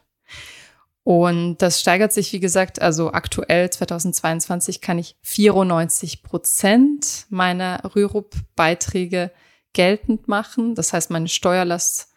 Und 1.08 1.60
das 1.60 1.80
steigert 1.80 2.12
sich, 2.12 2.34
wie 2.34 2.42
gesagt, 2.42 2.82
also 2.82 3.14
aktuell 3.14 3.70
2022 3.70 4.82
kann 4.82 5.00
ich 5.00 5.16
94 5.22 6.22
Prozent 6.22 7.28
meiner 7.30 7.80
Rürup-Beiträge 7.96 9.32
geltend 9.72 10.28
machen. 10.28 10.76
Das 10.76 10.92
heißt, 10.92 11.10
meine 11.10 11.30
Steuerlast 11.30 12.10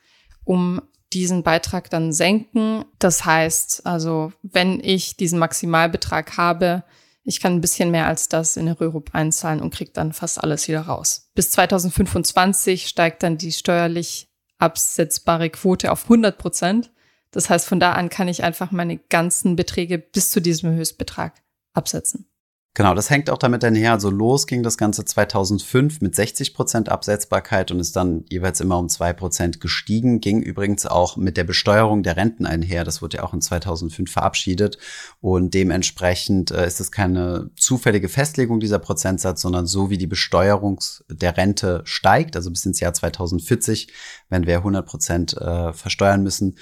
um 0.42 0.82
diesen 1.12 1.44
Beitrag 1.44 1.88
dann 1.90 2.12
senken. 2.12 2.84
Das 2.98 3.24
heißt, 3.24 3.86
also 3.86 4.32
wenn 4.42 4.80
ich 4.82 5.16
diesen 5.16 5.38
Maximalbetrag 5.38 6.36
habe, 6.36 6.82
ich 7.22 7.38
kann 7.38 7.52
ein 7.52 7.60
bisschen 7.60 7.92
mehr 7.92 8.08
als 8.08 8.28
das 8.28 8.56
in 8.56 8.66
der 8.66 8.80
Rürup 8.80 9.10
einzahlen 9.12 9.62
und 9.62 9.72
kriege 9.72 9.92
dann 9.92 10.12
fast 10.12 10.42
alles 10.42 10.66
wieder 10.66 10.80
raus. 10.80 11.30
Bis 11.36 11.52
2025 11.52 12.88
steigt 12.88 13.22
dann 13.22 13.38
die 13.38 13.52
steuerlich 13.52 14.26
absetzbare 14.58 15.48
Quote 15.48 15.92
auf 15.92 16.02
100 16.02 16.36
Prozent. 16.36 16.90
Das 17.30 17.48
heißt, 17.48 17.66
von 17.66 17.80
da 17.80 17.92
an 17.92 18.08
kann 18.08 18.28
ich 18.28 18.42
einfach 18.42 18.70
meine 18.70 18.98
ganzen 18.98 19.56
Beträge 19.56 19.98
bis 19.98 20.30
zu 20.30 20.40
diesem 20.40 20.72
Höchstbetrag 20.74 21.42
absetzen. 21.74 22.30
Genau, 22.74 22.94
das 22.94 23.10
hängt 23.10 23.30
auch 23.30 23.38
damit 23.38 23.64
einher. 23.64 23.90
Also 23.92 24.10
los 24.10 24.46
ging 24.46 24.62
das 24.62 24.78
Ganze 24.78 25.04
2005 25.04 26.00
mit 26.02 26.14
60 26.14 26.54
Prozent 26.54 26.88
Absetzbarkeit 26.88 27.72
und 27.72 27.80
ist 27.80 27.96
dann 27.96 28.24
jeweils 28.30 28.60
immer 28.60 28.78
um 28.78 28.88
zwei 28.88 29.12
Prozent 29.12 29.60
gestiegen. 29.60 30.20
Ging 30.20 30.40
übrigens 30.40 30.86
auch 30.86 31.16
mit 31.16 31.36
der 31.36 31.42
Besteuerung 31.42 32.04
der 32.04 32.16
Renten 32.16 32.46
einher. 32.46 32.84
Das 32.84 33.02
wurde 33.02 33.16
ja 33.16 33.24
auch 33.24 33.34
in 33.34 33.40
2005 33.40 34.12
verabschiedet 34.12 34.78
und 35.20 35.52
dementsprechend 35.52 36.52
äh, 36.52 36.64
ist 36.64 36.78
es 36.78 36.92
keine 36.92 37.50
zufällige 37.56 38.08
Festlegung 38.08 38.60
dieser 38.60 38.78
Prozentsatz, 38.78 39.42
sondern 39.42 39.66
so 39.66 39.90
wie 39.90 39.98
die 39.98 40.06
Besteuerung 40.06 40.78
der 41.08 41.36
Rente 41.36 41.82
steigt, 41.84 42.36
also 42.36 42.50
bis 42.50 42.64
ins 42.64 42.78
Jahr 42.78 42.94
2040, 42.94 43.88
wenn 44.28 44.46
wir 44.46 44.58
100 44.58 44.86
Prozent 44.86 45.36
äh, 45.36 45.72
versteuern 45.72 46.22
müssen 46.22 46.54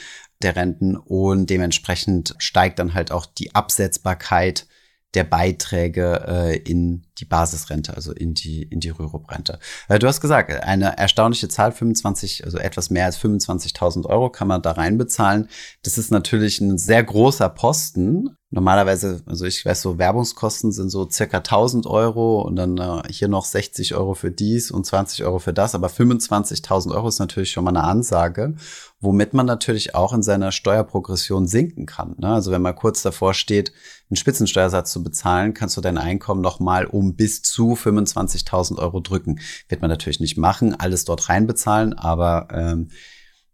der 0.42 0.56
Renten 0.56 0.96
und 0.96 1.50
dementsprechend 1.50 2.34
steigt 2.38 2.78
dann 2.78 2.94
halt 2.94 3.10
auch 3.10 3.26
die 3.26 3.54
Absetzbarkeit 3.54 4.66
der 5.14 5.24
Beiträge 5.24 6.24
äh, 6.26 6.56
in 6.58 7.06
die 7.18 7.24
Basisrente, 7.24 7.94
also 7.94 8.12
in 8.12 8.34
die, 8.34 8.62
in 8.62 8.80
die 8.80 8.90
Rürup-Rente. 8.90 9.58
Du 9.98 10.06
hast 10.06 10.20
gesagt, 10.20 10.50
eine 10.50 10.96
erstaunliche 10.96 11.48
Zahl, 11.48 11.72
25, 11.72 12.44
also 12.44 12.58
etwas 12.58 12.90
mehr 12.90 13.06
als 13.06 13.18
25.000 13.18 14.06
Euro 14.06 14.30
kann 14.30 14.48
man 14.48 14.62
da 14.62 14.72
reinbezahlen. 14.72 15.48
Das 15.82 15.98
ist 15.98 16.10
natürlich 16.10 16.60
ein 16.60 16.78
sehr 16.78 17.02
großer 17.02 17.48
Posten. 17.48 18.30
Normalerweise, 18.50 19.22
also 19.26 19.44
ich 19.44 19.66
weiß 19.66 19.82
so, 19.82 19.98
Werbungskosten 19.98 20.72
sind 20.72 20.88
so 20.88 21.08
circa 21.10 21.38
1000 21.38 21.86
Euro 21.86 22.40
und 22.40 22.56
dann 22.56 22.78
äh, 22.78 23.02
hier 23.10 23.28
noch 23.28 23.44
60 23.44 23.94
Euro 23.94 24.14
für 24.14 24.30
dies 24.30 24.70
und 24.70 24.86
20 24.86 25.24
Euro 25.24 25.38
für 25.38 25.52
das, 25.52 25.74
aber 25.74 25.88
25.000 25.88 26.94
Euro 26.94 27.08
ist 27.08 27.18
natürlich 27.18 27.50
schon 27.50 27.64
mal 27.64 27.76
eine 27.76 27.84
Ansage 27.84 28.54
womit 29.00 29.32
man 29.32 29.46
natürlich 29.46 29.94
auch 29.94 30.12
in 30.12 30.22
seiner 30.22 30.50
Steuerprogression 30.50 31.46
sinken 31.46 31.86
kann. 31.86 32.16
Ne? 32.18 32.28
Also 32.28 32.50
wenn 32.50 32.62
man 32.62 32.74
kurz 32.74 33.02
davor 33.02 33.32
steht, 33.32 33.72
einen 34.10 34.16
Spitzensteuersatz 34.16 34.92
zu 34.92 35.02
bezahlen, 35.02 35.54
kannst 35.54 35.76
du 35.76 35.80
dein 35.80 35.98
Einkommen 35.98 36.40
nochmal 36.40 36.86
um 36.86 37.07
bis 37.16 37.42
zu 37.42 37.74
25.000 37.74 38.78
Euro 38.78 39.00
drücken. 39.00 39.40
Wird 39.68 39.80
man 39.80 39.90
natürlich 39.90 40.20
nicht 40.20 40.36
machen, 40.36 40.74
alles 40.74 41.04
dort 41.04 41.28
reinbezahlen, 41.28 41.94
aber 41.94 42.48
ähm, 42.52 42.88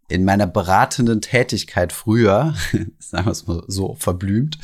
in 0.07 0.23
meiner 0.23 0.47
beratenden 0.47 1.21
Tätigkeit 1.21 1.91
früher, 1.91 2.53
sagen 2.99 3.25
wir 3.25 3.31
es 3.31 3.47
mal 3.47 3.63
so 3.67 3.95
verblümt, 3.95 4.59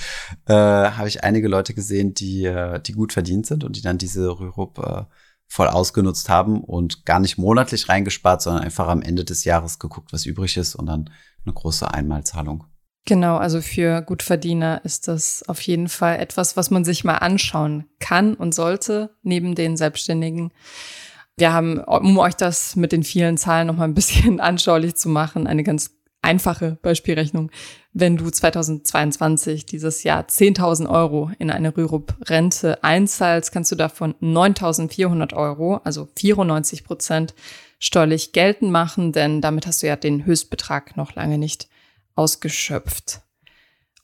äh, 0.45 0.53
habe 0.53 1.07
ich 1.07 1.23
einige 1.23 1.47
Leute 1.47 1.73
gesehen, 1.73 2.13
die, 2.13 2.45
äh, 2.45 2.79
die 2.79 2.93
gut 2.93 3.13
verdient 3.13 3.47
sind 3.47 3.63
und 3.63 3.75
die 3.75 3.81
dann 3.81 3.97
diese 3.97 4.39
Rürup 4.39 4.77
äh, 4.79 5.03
voll 5.47 5.67
ausgenutzt 5.67 6.29
haben 6.29 6.63
und 6.63 7.05
gar 7.05 7.19
nicht 7.19 7.37
monatlich 7.37 7.89
reingespart, 7.89 8.41
sondern 8.41 8.63
einfach 8.63 8.87
am 8.87 9.01
Ende 9.01 9.25
des 9.25 9.43
Jahres 9.43 9.79
geguckt, 9.79 10.13
was 10.13 10.25
übrig 10.25 10.55
ist 10.57 10.75
und 10.75 10.85
dann 10.85 11.09
eine 11.43 11.53
große 11.53 11.91
Einmalzahlung. 11.91 12.65
Genau, 13.05 13.37
also 13.37 13.61
für 13.61 14.01
Gutverdiener 14.03 14.81
ist 14.83 15.07
das 15.07 15.43
auf 15.47 15.59
jeden 15.61 15.89
Fall 15.89 16.19
etwas, 16.19 16.55
was 16.55 16.69
man 16.69 16.85
sich 16.85 17.03
mal 17.03 17.15
anschauen 17.15 17.85
kann 17.99 18.35
und 18.35 18.53
sollte, 18.53 19.15
neben 19.23 19.55
den 19.55 19.75
Selbstständigen. 19.75 20.51
Wir 21.35 21.51
haben, 21.51 21.79
um 21.79 22.17
euch 22.19 22.35
das 22.35 22.75
mit 22.75 22.91
den 22.91 23.03
vielen 23.03 23.37
Zahlen 23.37 23.67
noch 23.67 23.77
mal 23.77 23.85
ein 23.85 23.95
bisschen 23.95 24.39
anschaulich 24.39 24.95
zu 24.95 25.09
machen, 25.09 25.47
eine 25.47 25.63
ganz 25.63 25.91
einfache 26.21 26.77
Beispielrechnung. 26.83 27.49
Wenn 27.93 28.17
du 28.17 28.29
2022 28.29 29.65
dieses 29.65 30.03
Jahr 30.03 30.23
10.000 30.25 30.87
Euro 30.87 31.31
in 31.39 31.49
eine 31.49 31.75
Rürup-Rente 31.75 32.83
einzahlst, 32.83 33.51
kannst 33.51 33.71
du 33.71 33.75
davon 33.75 34.13
9.400 34.21 35.33
Euro, 35.33 35.77
also 35.83 36.07
94 36.15 36.83
Prozent, 36.83 37.33
steuerlich 37.79 38.31
geltend 38.31 38.71
machen, 38.71 39.11
denn 39.11 39.41
damit 39.41 39.65
hast 39.65 39.81
du 39.81 39.87
ja 39.87 39.95
den 39.95 40.25
Höchstbetrag 40.25 40.95
noch 40.95 41.15
lange 41.15 41.39
nicht 41.39 41.67
ausgeschöpft. 42.15 43.21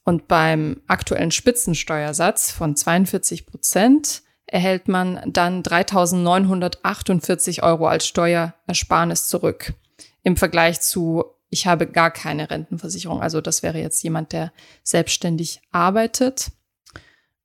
Und 0.04 0.28
beim 0.28 0.82
aktuellen 0.86 1.30
Spitzensteuersatz 1.30 2.50
von 2.50 2.76
42 2.76 3.46
Prozent 3.46 4.22
erhält 4.46 4.88
man 4.88 5.20
dann 5.26 5.62
3.948 5.62 7.62
Euro 7.62 7.86
als 7.86 8.06
Steuerersparnis 8.06 9.28
zurück. 9.28 9.74
Im 10.22 10.36
Vergleich 10.36 10.80
zu 10.80 11.24
ich 11.50 11.66
habe 11.66 11.86
gar 11.86 12.10
keine 12.10 12.50
Rentenversicherung. 12.50 13.22
Also 13.22 13.40
das 13.40 13.62
wäre 13.62 13.78
jetzt 13.78 14.02
jemand, 14.02 14.32
der 14.32 14.52
selbstständig 14.82 15.60
arbeitet. 15.70 16.50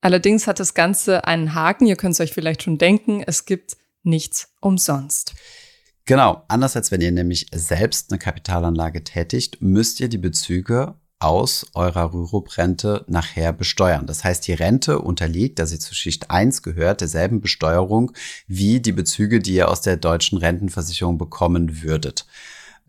Allerdings 0.02 0.48
hat 0.48 0.60
das 0.60 0.74
Ganze 0.74 1.26
einen 1.26 1.56
Haken. 1.56 1.88
Ihr 1.88 1.96
könnt 1.96 2.14
es 2.14 2.20
euch 2.20 2.34
vielleicht 2.34 2.64
schon 2.64 2.78
denken. 2.78 3.24
Es 3.26 3.46
gibt 3.46 3.78
nichts 4.04 4.54
umsonst. 4.60 5.34
Genau. 6.06 6.44
Anders 6.48 6.76
als 6.76 6.92
wenn 6.92 7.02
ihr 7.02 7.12
nämlich 7.12 7.48
selbst 7.54 8.12
eine 8.12 8.20
Kapitalanlage 8.20 9.04
tätigt, 9.04 9.62
müsst 9.62 10.00
ihr 10.00 10.10
die 10.10 10.18
Bezüge 10.18 10.96
aus 11.20 11.66
eurer 11.74 12.14
Rürup-Rente 12.14 13.06
nachher 13.08 13.54
besteuern. 13.54 14.06
Das 14.06 14.26
heißt, 14.26 14.46
die 14.46 14.54
Rente 14.54 15.00
unterliegt, 15.00 15.58
da 15.58 15.66
sie 15.66 15.80
zu 15.80 15.96
Schicht 15.96 16.30
1 16.30 16.64
gehört, 16.64 17.00
derselben 17.00 17.40
Besteuerung 17.40 18.12
wie 18.46 18.82
die 18.82 18.92
Bezüge, 18.92 19.40
die 19.40 19.54
ihr 19.54 19.70
aus 19.70 19.80
der 19.80 19.96
deutschen 19.96 20.38
Rentenversicherung 20.38 21.18
bekommen 21.18 21.82
würdet. 21.82 22.26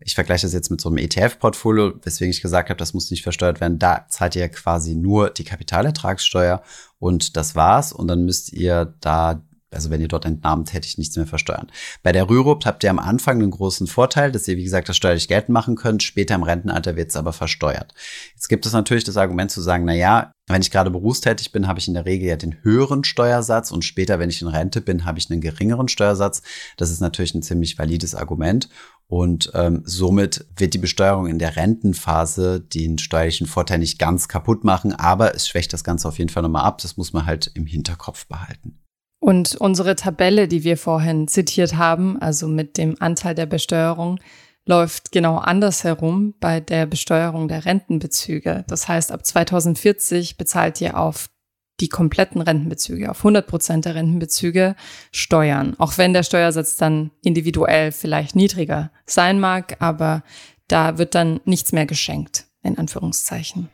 Ich 0.01 0.15
vergleiche 0.15 0.45
das 0.45 0.51
jetzt 0.51 0.69
mit 0.69 0.81
so 0.81 0.89
einem 0.89 0.97
ETF-Portfolio, 0.97 1.93
weswegen 2.03 2.31
ich 2.31 2.41
gesagt 2.41 2.69
habe, 2.69 2.77
das 2.77 2.93
muss 2.93 3.09
nicht 3.09 3.23
versteuert 3.23 3.61
werden. 3.61 3.79
Da 3.79 4.05
zahlt 4.09 4.35
ihr 4.35 4.49
quasi 4.49 4.95
nur 4.95 5.29
die 5.29 5.45
Kapitalertragssteuer 5.45 6.61
und 6.99 7.37
das 7.37 7.55
war's. 7.55 7.93
Und 7.93 8.09
dann 8.09 8.25
müsst 8.25 8.51
ihr 8.51 8.93
da 8.99 9.41
also 9.75 9.89
wenn 9.89 10.01
ihr 10.01 10.07
dort 10.07 10.25
entnahmen 10.25 10.65
tätigt, 10.65 10.97
nichts 10.97 11.15
mehr 11.15 11.27
versteuern. 11.27 11.67
Bei 12.01 12.11
der 12.11 12.29
Rürup 12.29 12.65
habt 12.65 12.83
ihr 12.83 12.89
am 12.89 12.99
Anfang 12.99 13.41
einen 13.41 13.51
großen 13.51 13.87
Vorteil, 13.87 14.31
dass 14.31 14.47
ihr, 14.47 14.57
wie 14.57 14.63
gesagt, 14.63 14.89
das 14.89 14.97
steuerlich 14.97 15.27
geltend 15.27 15.49
machen 15.49 15.75
könnt. 15.75 16.01
Später 16.01 16.35
im 16.35 16.43
Rentenalter 16.43 16.95
wird 16.95 17.09
es 17.09 17.15
aber 17.15 17.33
versteuert. 17.33 17.93
Jetzt 18.33 18.47
gibt 18.47 18.65
es 18.65 18.73
natürlich 18.73 19.03
das 19.03 19.17
Argument 19.17 19.51
zu 19.51 19.61
sagen, 19.61 19.85
na 19.85 19.93
ja, 19.93 20.31
wenn 20.47 20.61
ich 20.61 20.71
gerade 20.71 20.91
berufstätig 20.91 21.51
bin, 21.51 21.67
habe 21.67 21.79
ich 21.79 21.87
in 21.87 21.95
der 21.95 22.05
Regel 22.05 22.27
ja 22.27 22.35
den 22.35 22.63
höheren 22.63 23.03
Steuersatz 23.03 23.71
und 23.71 23.83
später, 23.83 24.19
wenn 24.19 24.29
ich 24.29 24.41
in 24.41 24.47
Rente 24.47 24.79
bin, 24.79 25.03
habe 25.03 25.17
ich 25.17 25.29
einen 25.31 25.41
geringeren 25.41 25.87
Steuersatz. 25.87 26.43
Das 26.77 26.91
ist 26.91 27.01
natürlich 27.01 27.33
ein 27.33 27.41
ziemlich 27.41 27.77
valides 27.79 28.13
Argument. 28.13 28.69
Und 29.07 29.51
ähm, 29.53 29.81
somit 29.85 30.45
wird 30.55 30.73
die 30.73 30.79
Besteuerung 30.79 31.27
in 31.27 31.39
der 31.39 31.55
Rentenphase 31.55 32.59
den 32.59 32.97
steuerlichen 32.97 33.47
Vorteil 33.47 33.79
nicht 33.79 33.99
ganz 33.99 34.27
kaputt 34.27 34.63
machen, 34.63 34.93
aber 34.93 35.35
es 35.35 35.47
schwächt 35.47 35.73
das 35.73 35.83
Ganze 35.83 36.07
auf 36.07 36.17
jeden 36.17 36.29
Fall 36.29 36.43
nochmal 36.43 36.63
ab. 36.63 36.79
Das 36.79 36.97
muss 36.97 37.13
man 37.13 37.25
halt 37.25 37.51
im 37.53 37.65
Hinterkopf 37.65 38.27
behalten. 38.27 38.84
Und 39.25 39.55
unsere 39.55 39.95
Tabelle, 39.95 40.47
die 40.47 40.63
wir 40.63 40.77
vorhin 40.77 41.27
zitiert 41.27 41.77
haben, 41.77 42.21
also 42.21 42.47
mit 42.47 42.77
dem 42.77 42.95
Anteil 42.99 43.33
der 43.33 43.47
Besteuerung, 43.47 44.19
läuft 44.67 45.11
genau 45.11 45.37
andersherum 45.37 46.35
bei 46.39 46.59
der 46.59 46.85
Besteuerung 46.85 47.47
der 47.47 47.65
Rentenbezüge. 47.65 48.65
Das 48.67 48.87
heißt, 48.87 49.11
ab 49.11 49.25
2040 49.25 50.37
bezahlt 50.37 50.79
ihr 50.79 50.99
auf 50.99 51.31
die 51.79 51.89
kompletten 51.89 52.39
Rentenbezüge, 52.39 53.09
auf 53.09 53.17
100 53.17 53.47
Prozent 53.47 53.85
der 53.85 53.95
Rentenbezüge 53.95 54.75
Steuern. 55.11 55.73
Auch 55.79 55.97
wenn 55.97 56.13
der 56.13 56.21
Steuersatz 56.21 56.75
dann 56.75 57.09
individuell 57.23 57.91
vielleicht 57.91 58.35
niedriger 58.35 58.91
sein 59.07 59.39
mag, 59.39 59.77
aber 59.79 60.21
da 60.67 60.99
wird 60.99 61.15
dann 61.15 61.39
nichts 61.45 61.71
mehr 61.71 61.87
geschenkt, 61.87 62.45
in 62.61 62.77
Anführungszeichen. 62.77 63.69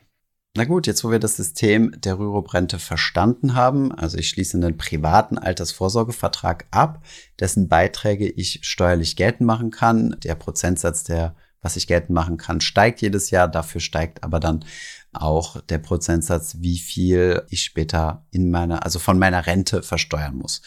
Na 0.54 0.64
gut, 0.64 0.86
jetzt 0.86 1.02
wo 1.02 1.10
wir 1.10 1.18
das 1.18 1.36
System 1.36 1.92
der 1.98 2.18
Rürup-Rente 2.18 2.78
verstanden 2.78 3.54
haben, 3.54 3.90
also 3.90 4.18
ich 4.18 4.28
schließe 4.28 4.58
einen 4.58 4.76
privaten 4.76 5.38
Altersvorsorgevertrag 5.38 6.66
ab, 6.70 7.02
dessen 7.40 7.68
Beiträge 7.68 8.28
ich 8.28 8.60
steuerlich 8.62 9.16
geltend 9.16 9.46
machen 9.46 9.70
kann. 9.70 10.14
Der 10.22 10.34
Prozentsatz, 10.34 11.04
der 11.04 11.34
was 11.62 11.76
ich 11.76 11.86
geltend 11.86 12.10
machen 12.10 12.36
kann, 12.36 12.60
steigt 12.60 13.00
jedes 13.00 13.30
Jahr. 13.30 13.48
Dafür 13.48 13.80
steigt 13.80 14.24
aber 14.24 14.40
dann 14.40 14.64
auch 15.12 15.60
der 15.60 15.78
Prozentsatz, 15.78 16.56
wie 16.58 16.78
viel 16.78 17.44
ich 17.48 17.62
später 17.62 18.26
in 18.30 18.50
meiner, 18.50 18.84
also 18.84 18.98
von 18.98 19.18
meiner 19.18 19.46
Rente 19.46 19.82
versteuern 19.82 20.34
muss. 20.34 20.60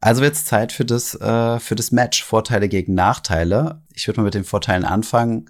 Also 0.00 0.20
wird 0.20 0.34
es 0.34 0.44
Zeit 0.44 0.70
für 0.70 0.84
das, 0.84 1.14
äh, 1.14 1.58
für 1.58 1.74
das 1.74 1.92
Match. 1.92 2.22
Vorteile 2.22 2.68
gegen 2.68 2.94
Nachteile. 2.94 3.82
Ich 3.94 4.06
würde 4.06 4.20
mal 4.20 4.24
mit 4.24 4.34
den 4.34 4.44
Vorteilen 4.44 4.84
anfangen. 4.84 5.48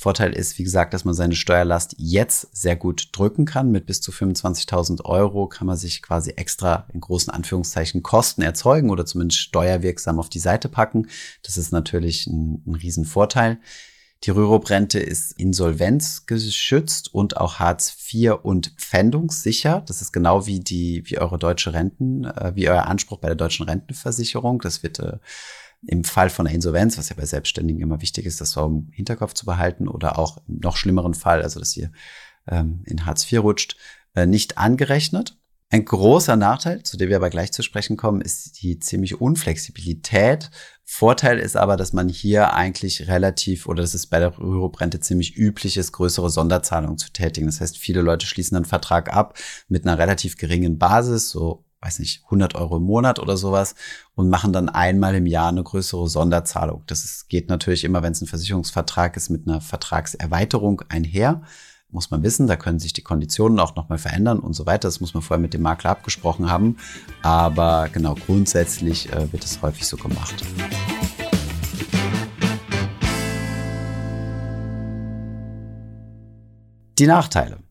Vorteil 0.00 0.32
ist, 0.32 0.60
wie 0.60 0.62
gesagt, 0.62 0.94
dass 0.94 1.04
man 1.04 1.12
seine 1.12 1.34
Steuerlast 1.34 1.96
jetzt 1.98 2.56
sehr 2.56 2.76
gut 2.76 3.08
drücken 3.10 3.46
kann. 3.46 3.72
Mit 3.72 3.84
bis 3.84 4.00
zu 4.00 4.12
25.000 4.12 5.04
Euro 5.04 5.48
kann 5.48 5.66
man 5.66 5.76
sich 5.76 6.02
quasi 6.02 6.30
extra 6.30 6.86
in 6.92 7.00
großen 7.00 7.32
Anführungszeichen 7.32 8.04
Kosten 8.04 8.42
erzeugen 8.42 8.90
oder 8.90 9.04
zumindest 9.04 9.40
steuerwirksam 9.40 10.20
auf 10.20 10.28
die 10.28 10.38
Seite 10.38 10.68
packen. 10.68 11.08
Das 11.42 11.56
ist 11.56 11.72
natürlich 11.72 12.28
ein, 12.28 12.62
ein 12.64 12.76
Riesenvorteil. 12.76 13.58
Die 14.22 14.30
Rürup-Rente 14.30 15.00
ist 15.00 15.32
insolvenzgeschützt 15.32 17.12
und 17.12 17.36
auch 17.36 17.58
Hartz 17.58 17.96
IV 18.12 18.34
und 18.40 18.74
pfändungssicher. 18.76 19.82
Das 19.84 20.00
ist 20.00 20.12
genau 20.12 20.46
wie 20.46 20.60
die, 20.60 21.02
wie 21.06 21.18
eure 21.18 21.38
deutsche 21.40 21.72
Renten, 21.72 22.24
äh, 22.24 22.52
wie 22.54 22.68
euer 22.68 22.86
Anspruch 22.86 23.18
bei 23.18 23.26
der 23.26 23.36
deutschen 23.36 23.66
Rentenversicherung. 23.66 24.60
Das 24.60 24.84
wird 24.84 25.00
äh, 25.00 25.18
im 25.86 26.04
Fall 26.04 26.30
von 26.30 26.46
einer 26.46 26.54
Insolvenz, 26.54 26.98
was 26.98 27.08
ja 27.08 27.16
bei 27.16 27.24
Selbstständigen 27.24 27.80
immer 27.80 28.00
wichtig 28.00 28.26
ist, 28.26 28.40
das 28.40 28.52
so 28.52 28.66
im 28.66 28.88
Hinterkopf 28.92 29.34
zu 29.34 29.46
behalten 29.46 29.88
oder 29.88 30.18
auch 30.18 30.38
im 30.48 30.58
noch 30.58 30.76
schlimmeren 30.76 31.14
Fall, 31.14 31.42
also 31.42 31.60
dass 31.60 31.76
ihr 31.76 31.92
ähm, 32.48 32.82
in 32.86 33.06
Hartz 33.06 33.30
IV 33.30 33.40
rutscht, 33.42 33.76
äh, 34.14 34.26
nicht 34.26 34.58
angerechnet. 34.58 35.36
Ein 35.70 35.84
großer 35.84 36.34
Nachteil, 36.36 36.82
zu 36.82 36.96
dem 36.96 37.10
wir 37.10 37.16
aber 37.16 37.28
gleich 37.28 37.52
zu 37.52 37.62
sprechen 37.62 37.98
kommen, 37.98 38.22
ist 38.22 38.62
die 38.62 38.78
ziemliche 38.78 39.18
Unflexibilität. 39.18 40.50
Vorteil 40.82 41.38
ist 41.38 41.58
aber, 41.58 41.76
dass 41.76 41.92
man 41.92 42.08
hier 42.08 42.54
eigentlich 42.54 43.06
relativ, 43.06 43.66
oder 43.66 43.82
dass 43.82 43.92
es 43.92 44.06
bei 44.06 44.18
der 44.18 44.38
Rürup-Rente 44.38 45.00
ziemlich 45.00 45.36
üblich 45.36 45.76
ist, 45.76 45.92
größere 45.92 46.30
Sonderzahlungen 46.30 46.96
zu 46.96 47.12
tätigen. 47.12 47.46
Das 47.46 47.60
heißt, 47.60 47.76
viele 47.76 48.00
Leute 48.00 48.24
schließen 48.24 48.56
einen 48.56 48.64
Vertrag 48.64 49.12
ab 49.14 49.38
mit 49.68 49.86
einer 49.86 49.98
relativ 49.98 50.38
geringen 50.38 50.78
Basis, 50.78 51.28
so 51.28 51.66
weiß 51.80 52.00
nicht, 52.00 52.24
100 52.24 52.54
Euro 52.54 52.76
im 52.78 52.82
Monat 52.82 53.18
oder 53.18 53.36
sowas 53.36 53.74
und 54.14 54.28
machen 54.28 54.52
dann 54.52 54.68
einmal 54.68 55.14
im 55.14 55.26
Jahr 55.26 55.48
eine 55.48 55.62
größere 55.62 56.08
Sonderzahlung. 56.08 56.82
Das 56.86 57.04
ist, 57.04 57.28
geht 57.28 57.48
natürlich 57.48 57.84
immer, 57.84 58.02
wenn 58.02 58.12
es 58.12 58.20
ein 58.20 58.26
Versicherungsvertrag 58.26 59.16
ist, 59.16 59.30
mit 59.30 59.46
einer 59.46 59.60
Vertragserweiterung 59.60 60.82
einher. 60.88 61.42
Muss 61.90 62.10
man 62.10 62.22
wissen, 62.22 62.46
da 62.46 62.56
können 62.56 62.80
sich 62.80 62.92
die 62.92 63.02
Konditionen 63.02 63.58
auch 63.60 63.74
nochmal 63.74 63.96
verändern 63.96 64.40
und 64.40 64.52
so 64.52 64.66
weiter. 64.66 64.88
Das 64.88 65.00
muss 65.00 65.14
man 65.14 65.22
vorher 65.22 65.40
mit 65.40 65.54
dem 65.54 65.62
Makler 65.62 65.90
abgesprochen 65.90 66.50
haben. 66.50 66.76
Aber 67.22 67.88
genau, 67.90 68.14
grundsätzlich 68.14 69.10
äh, 69.12 69.32
wird 69.32 69.44
es 69.44 69.62
häufig 69.62 69.86
so 69.86 69.96
gemacht. 69.96 70.44
Die 76.98 77.06
Nachteile. 77.06 77.67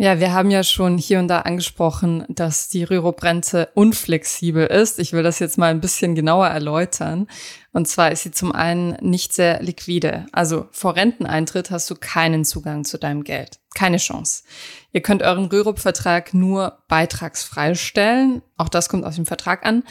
Ja, 0.00 0.20
wir 0.20 0.32
haben 0.32 0.52
ja 0.52 0.62
schon 0.62 0.96
hier 0.96 1.18
und 1.18 1.26
da 1.26 1.40
angesprochen, 1.40 2.24
dass 2.28 2.68
die 2.68 2.84
Rürup-Rente 2.84 3.70
unflexibel 3.74 4.64
ist. 4.64 5.00
Ich 5.00 5.12
will 5.12 5.24
das 5.24 5.40
jetzt 5.40 5.58
mal 5.58 5.72
ein 5.72 5.80
bisschen 5.80 6.14
genauer 6.14 6.46
erläutern. 6.46 7.26
Und 7.72 7.88
zwar 7.88 8.12
ist 8.12 8.22
sie 8.22 8.30
zum 8.30 8.52
einen 8.52 8.96
nicht 9.00 9.32
sehr 9.32 9.60
liquide. 9.60 10.26
Also 10.30 10.68
vor 10.70 10.94
Renteneintritt 10.94 11.72
hast 11.72 11.90
du 11.90 11.96
keinen 11.96 12.44
Zugang 12.44 12.84
zu 12.84 12.96
deinem 12.96 13.24
Geld. 13.24 13.58
Keine 13.74 13.96
Chance. 13.96 14.44
Ihr 14.92 15.02
könnt 15.02 15.24
euren 15.24 15.46
Rürup-Vertrag 15.46 16.32
nur 16.32 16.78
beitragsfrei 16.86 17.74
stellen. 17.74 18.42
Auch 18.56 18.68
das 18.68 18.88
kommt 18.88 19.04
aus 19.04 19.16
dem 19.16 19.26
Vertrag 19.26 19.66
an. 19.66 19.82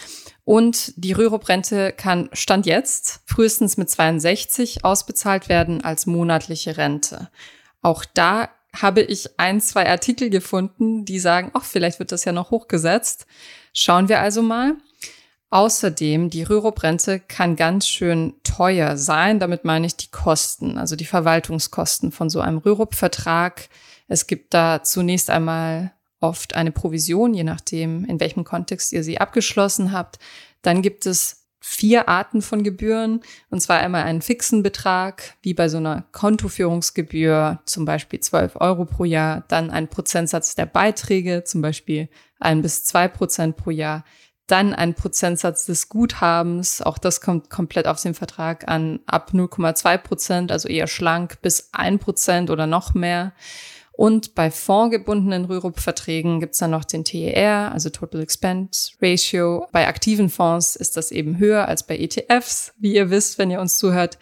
Und 0.45 0.93
die 0.95 1.11
Rürup-Rente 1.11 1.91
kann 1.91 2.29
Stand 2.31 2.65
jetzt 2.65 3.19
frühestens 3.25 3.75
mit 3.75 3.89
62 3.89 4.85
ausbezahlt 4.85 5.49
werden 5.49 5.83
als 5.83 6.05
monatliche 6.05 6.77
Rente. 6.77 7.29
Auch 7.81 8.05
da 8.13 8.49
habe 8.81 9.01
ich 9.01 9.39
ein, 9.39 9.61
zwei 9.61 9.89
Artikel 9.89 10.29
gefunden, 10.29 11.05
die 11.05 11.19
sagen, 11.19 11.51
ach, 11.53 11.63
vielleicht 11.63 11.99
wird 11.99 12.11
das 12.11 12.25
ja 12.25 12.31
noch 12.31 12.51
hochgesetzt. 12.51 13.25
Schauen 13.73 14.09
wir 14.09 14.19
also 14.19 14.41
mal. 14.41 14.75
Außerdem, 15.49 16.29
die 16.29 16.43
Rürup-Rente 16.43 17.21
kann 17.21 17.55
ganz 17.55 17.87
schön 17.87 18.33
teuer 18.43 18.97
sein. 18.97 19.39
Damit 19.39 19.63
meine 19.63 19.87
ich 19.87 19.95
die 19.95 20.11
Kosten, 20.11 20.77
also 20.77 20.95
die 20.95 21.05
Verwaltungskosten 21.05 22.11
von 22.11 22.29
so 22.29 22.41
einem 22.41 22.57
Rürup-Vertrag. 22.57 23.69
Es 24.07 24.27
gibt 24.27 24.53
da 24.53 24.83
zunächst 24.83 25.29
einmal 25.29 25.93
oft 26.19 26.55
eine 26.55 26.71
Provision, 26.71 27.33
je 27.33 27.43
nachdem, 27.43 28.03
in 28.05 28.19
welchem 28.19 28.43
Kontext 28.43 28.91
ihr 28.91 29.03
sie 29.03 29.19
abgeschlossen 29.19 29.91
habt. 29.91 30.19
Dann 30.61 30.81
gibt 30.81 31.05
es 31.05 31.46
vier 31.69 32.07
Arten 32.07 32.41
von 32.41 32.63
Gebühren. 32.63 33.19
Und 33.49 33.59
zwar 33.59 33.79
einmal 33.79 34.03
einen 34.03 34.21
fixen 34.21 34.63
Betrag, 34.63 35.35
wie 35.41 35.53
bei 35.53 35.67
so 35.67 35.77
einer 35.77 36.05
Kontoführungsgebühr, 36.13 37.59
zum 37.65 37.83
Beispiel 37.83 38.21
12 38.21 38.55
Euro 38.55 38.85
pro 38.85 39.03
Jahr. 39.03 39.43
Dann 39.49 39.69
ein 39.69 39.89
Prozentsatz 39.89 40.55
der 40.55 40.65
Beiträge, 40.65 41.43
zum 41.43 41.61
Beispiel 41.61 42.07
ein 42.39 42.61
bis 42.61 42.85
zwei 42.85 43.09
Prozent 43.09 43.57
pro 43.57 43.71
Jahr. 43.71 44.05
Dann 44.47 44.73
ein 44.73 44.93
Prozentsatz 44.93 45.65
des 45.65 45.89
Guthabens, 45.89 46.81
auch 46.81 46.97
das 46.97 47.19
kommt 47.19 47.49
komplett 47.49 47.85
auf 47.85 48.01
den 48.01 48.13
Vertrag 48.13 48.69
an, 48.69 49.01
ab 49.05 49.31
0,2 49.33 49.97
Prozent, 49.97 50.51
also 50.53 50.69
eher 50.69 50.87
schlank, 50.87 51.41
bis 51.41 51.69
ein 51.73 51.99
Prozent 51.99 52.49
oder 52.49 52.65
noch 52.65 52.93
mehr. 52.93 53.33
Und 53.97 54.35
bei 54.35 54.51
fondgebundenen 54.51 55.45
Rürup-Verträgen 55.45 56.39
gibt's 56.39 56.59
dann 56.59 56.69
noch 56.69 56.85
den 56.85 57.03
TER, 57.03 57.71
also 57.73 57.89
Total 57.89 58.21
Expense 58.21 58.91
Ratio. 59.01 59.65
Bei 59.71 59.87
aktiven 59.87 60.29
Fonds 60.29 60.75
ist 60.75 60.97
das 60.97 61.09
eben 61.11 61.39
höher 61.39 61.67
als 61.67 61.81
bei 61.81 61.97
ETFs, 61.97 62.73
wie 62.77 62.93
ihr 62.93 63.09
wisst, 63.09 63.39
wenn 63.39 63.49
ihr 63.49 63.59
uns 63.59 63.79
zuhört. 63.79 64.19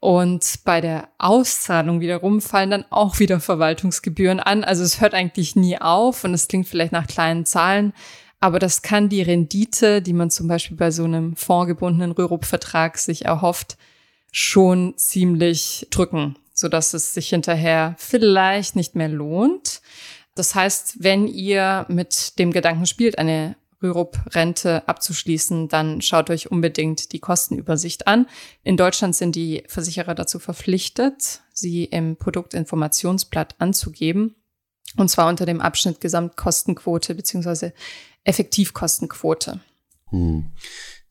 Und 0.00 0.64
bei 0.64 0.80
der 0.80 1.08
Auszahlung 1.18 2.00
wiederum 2.00 2.40
fallen 2.40 2.72
dann 2.72 2.84
auch 2.90 3.20
wieder 3.20 3.38
Verwaltungsgebühren 3.38 4.40
an. 4.40 4.64
Also 4.64 4.82
es 4.82 5.00
hört 5.00 5.14
eigentlich 5.14 5.54
nie 5.54 5.80
auf 5.80 6.24
und 6.24 6.34
es 6.34 6.48
klingt 6.48 6.66
vielleicht 6.66 6.90
nach 6.90 7.06
kleinen 7.06 7.46
Zahlen, 7.46 7.92
aber 8.40 8.58
das 8.58 8.82
kann 8.82 9.08
die 9.08 9.22
Rendite, 9.22 10.02
die 10.02 10.14
man 10.14 10.32
zum 10.32 10.48
Beispiel 10.48 10.76
bei 10.76 10.90
so 10.90 11.04
einem 11.04 11.36
fondgebundenen 11.36 12.10
Rürup-Vertrag 12.10 12.98
sich 12.98 13.24
erhofft, 13.24 13.76
schon 14.32 14.94
ziemlich 14.96 15.86
drücken 15.90 16.34
so 16.62 16.68
dass 16.68 16.94
es 16.94 17.12
sich 17.12 17.28
hinterher 17.28 17.94
vielleicht 17.98 18.74
nicht 18.74 18.94
mehr 18.94 19.08
lohnt. 19.08 19.82
Das 20.34 20.54
heißt, 20.54 21.02
wenn 21.02 21.26
ihr 21.26 21.84
mit 21.88 22.38
dem 22.38 22.52
Gedanken 22.52 22.86
spielt, 22.86 23.18
eine 23.18 23.56
Rürup-Rente 23.82 24.88
abzuschließen, 24.88 25.68
dann 25.68 26.00
schaut 26.00 26.30
euch 26.30 26.50
unbedingt 26.50 27.12
die 27.12 27.18
Kostenübersicht 27.18 28.06
an. 28.06 28.26
In 28.62 28.76
Deutschland 28.76 29.14
sind 29.14 29.34
die 29.34 29.64
Versicherer 29.66 30.14
dazu 30.14 30.38
verpflichtet, 30.38 31.40
sie 31.52 31.84
im 31.84 32.16
Produktinformationsblatt 32.16 33.56
anzugeben. 33.58 34.36
Und 34.96 35.08
zwar 35.08 35.28
unter 35.28 35.46
dem 35.46 35.60
Abschnitt 35.60 36.00
Gesamtkostenquote 36.00 37.14
beziehungsweise 37.14 37.72
Effektivkostenquote. 38.24 39.60
Hm. 40.10 40.52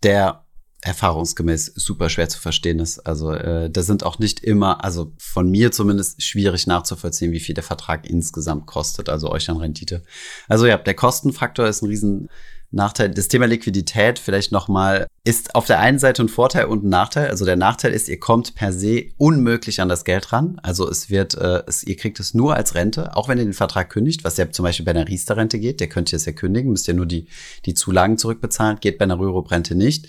Der 0.02 0.46
erfahrungsgemäß 0.82 1.74
super 1.76 2.10
schwer 2.10 2.28
zu 2.28 2.40
verstehen 2.40 2.80
ist. 2.80 3.00
Also 3.00 3.32
äh, 3.32 3.70
da 3.70 3.84
sind 3.84 4.04
auch 4.04 4.18
nicht 4.18 4.40
immer, 4.40 4.84
also 4.84 5.14
von 5.20 5.50
mir 5.50 5.72
zumindest 5.72 6.24
schwierig 6.24 6.66
nachzuvollziehen, 6.66 7.32
wie 7.32 7.40
viel 7.40 7.54
der 7.54 7.64
Vertrag 7.64 8.10
insgesamt 8.10 8.66
kostet, 8.66 9.08
also 9.08 9.30
euch 9.30 9.50
an 9.50 9.58
Rendite. 9.58 10.04
Also 10.48 10.66
ja, 10.66 10.78
der 10.78 10.96
Kostenfaktor 10.96 11.68
ist 11.68 11.84
ein 11.84 11.88
riesen 11.88 12.30
Nachteil. 12.72 13.10
Das 13.10 13.28
Thema 13.28 13.46
Liquidität 13.46 14.18
vielleicht 14.18 14.52
nochmal 14.52 15.08
ist 15.24 15.56
auf 15.56 15.66
der 15.66 15.80
einen 15.80 16.00
Seite 16.00 16.24
ein 16.24 16.30
Vorteil 16.30 16.66
und 16.66 16.84
ein 16.84 16.90
Nachteil. 16.90 17.28
Also 17.28 17.46
der 17.46 17.58
Nachteil 17.58 17.94
ist, 17.94 18.08
ihr 18.08 18.20
kommt 18.20 18.56
per 18.56 18.72
se 18.72 19.10
unmöglich 19.18 19.82
an 19.82 19.90
das 19.90 20.06
Geld 20.06 20.32
ran. 20.32 20.60
Also 20.64 20.90
es 20.90 21.10
wird, 21.10 21.36
äh, 21.36 21.64
es, 21.68 21.84
ihr 21.84 21.98
kriegt 21.98 22.20
es 22.20 22.34
nur 22.34 22.56
als 22.56 22.74
Rente, 22.74 23.16
auch 23.16 23.28
wenn 23.28 23.38
ihr 23.38 23.44
den 23.44 23.54
Vertrag 23.54 23.90
kündigt, 23.90 24.24
was 24.24 24.38
ja 24.38 24.50
zum 24.50 24.64
Beispiel 24.64 24.86
bei 24.86 24.92
einer 24.92 25.08
Riester-Rente 25.08 25.60
geht. 25.60 25.82
Der 25.82 25.90
könnt 25.90 26.12
ihr 26.14 26.16
es 26.16 26.26
ja 26.26 26.32
kündigen, 26.32 26.72
müsst 26.72 26.88
ihr 26.88 26.94
nur 26.94 27.06
die, 27.06 27.28
die 27.66 27.74
Zulagen 27.74 28.18
zurückbezahlen, 28.18 28.80
geht 28.80 28.98
bei 28.98 29.04
einer 29.04 29.20
Rürup-Rente 29.20 29.76
nicht. 29.76 30.08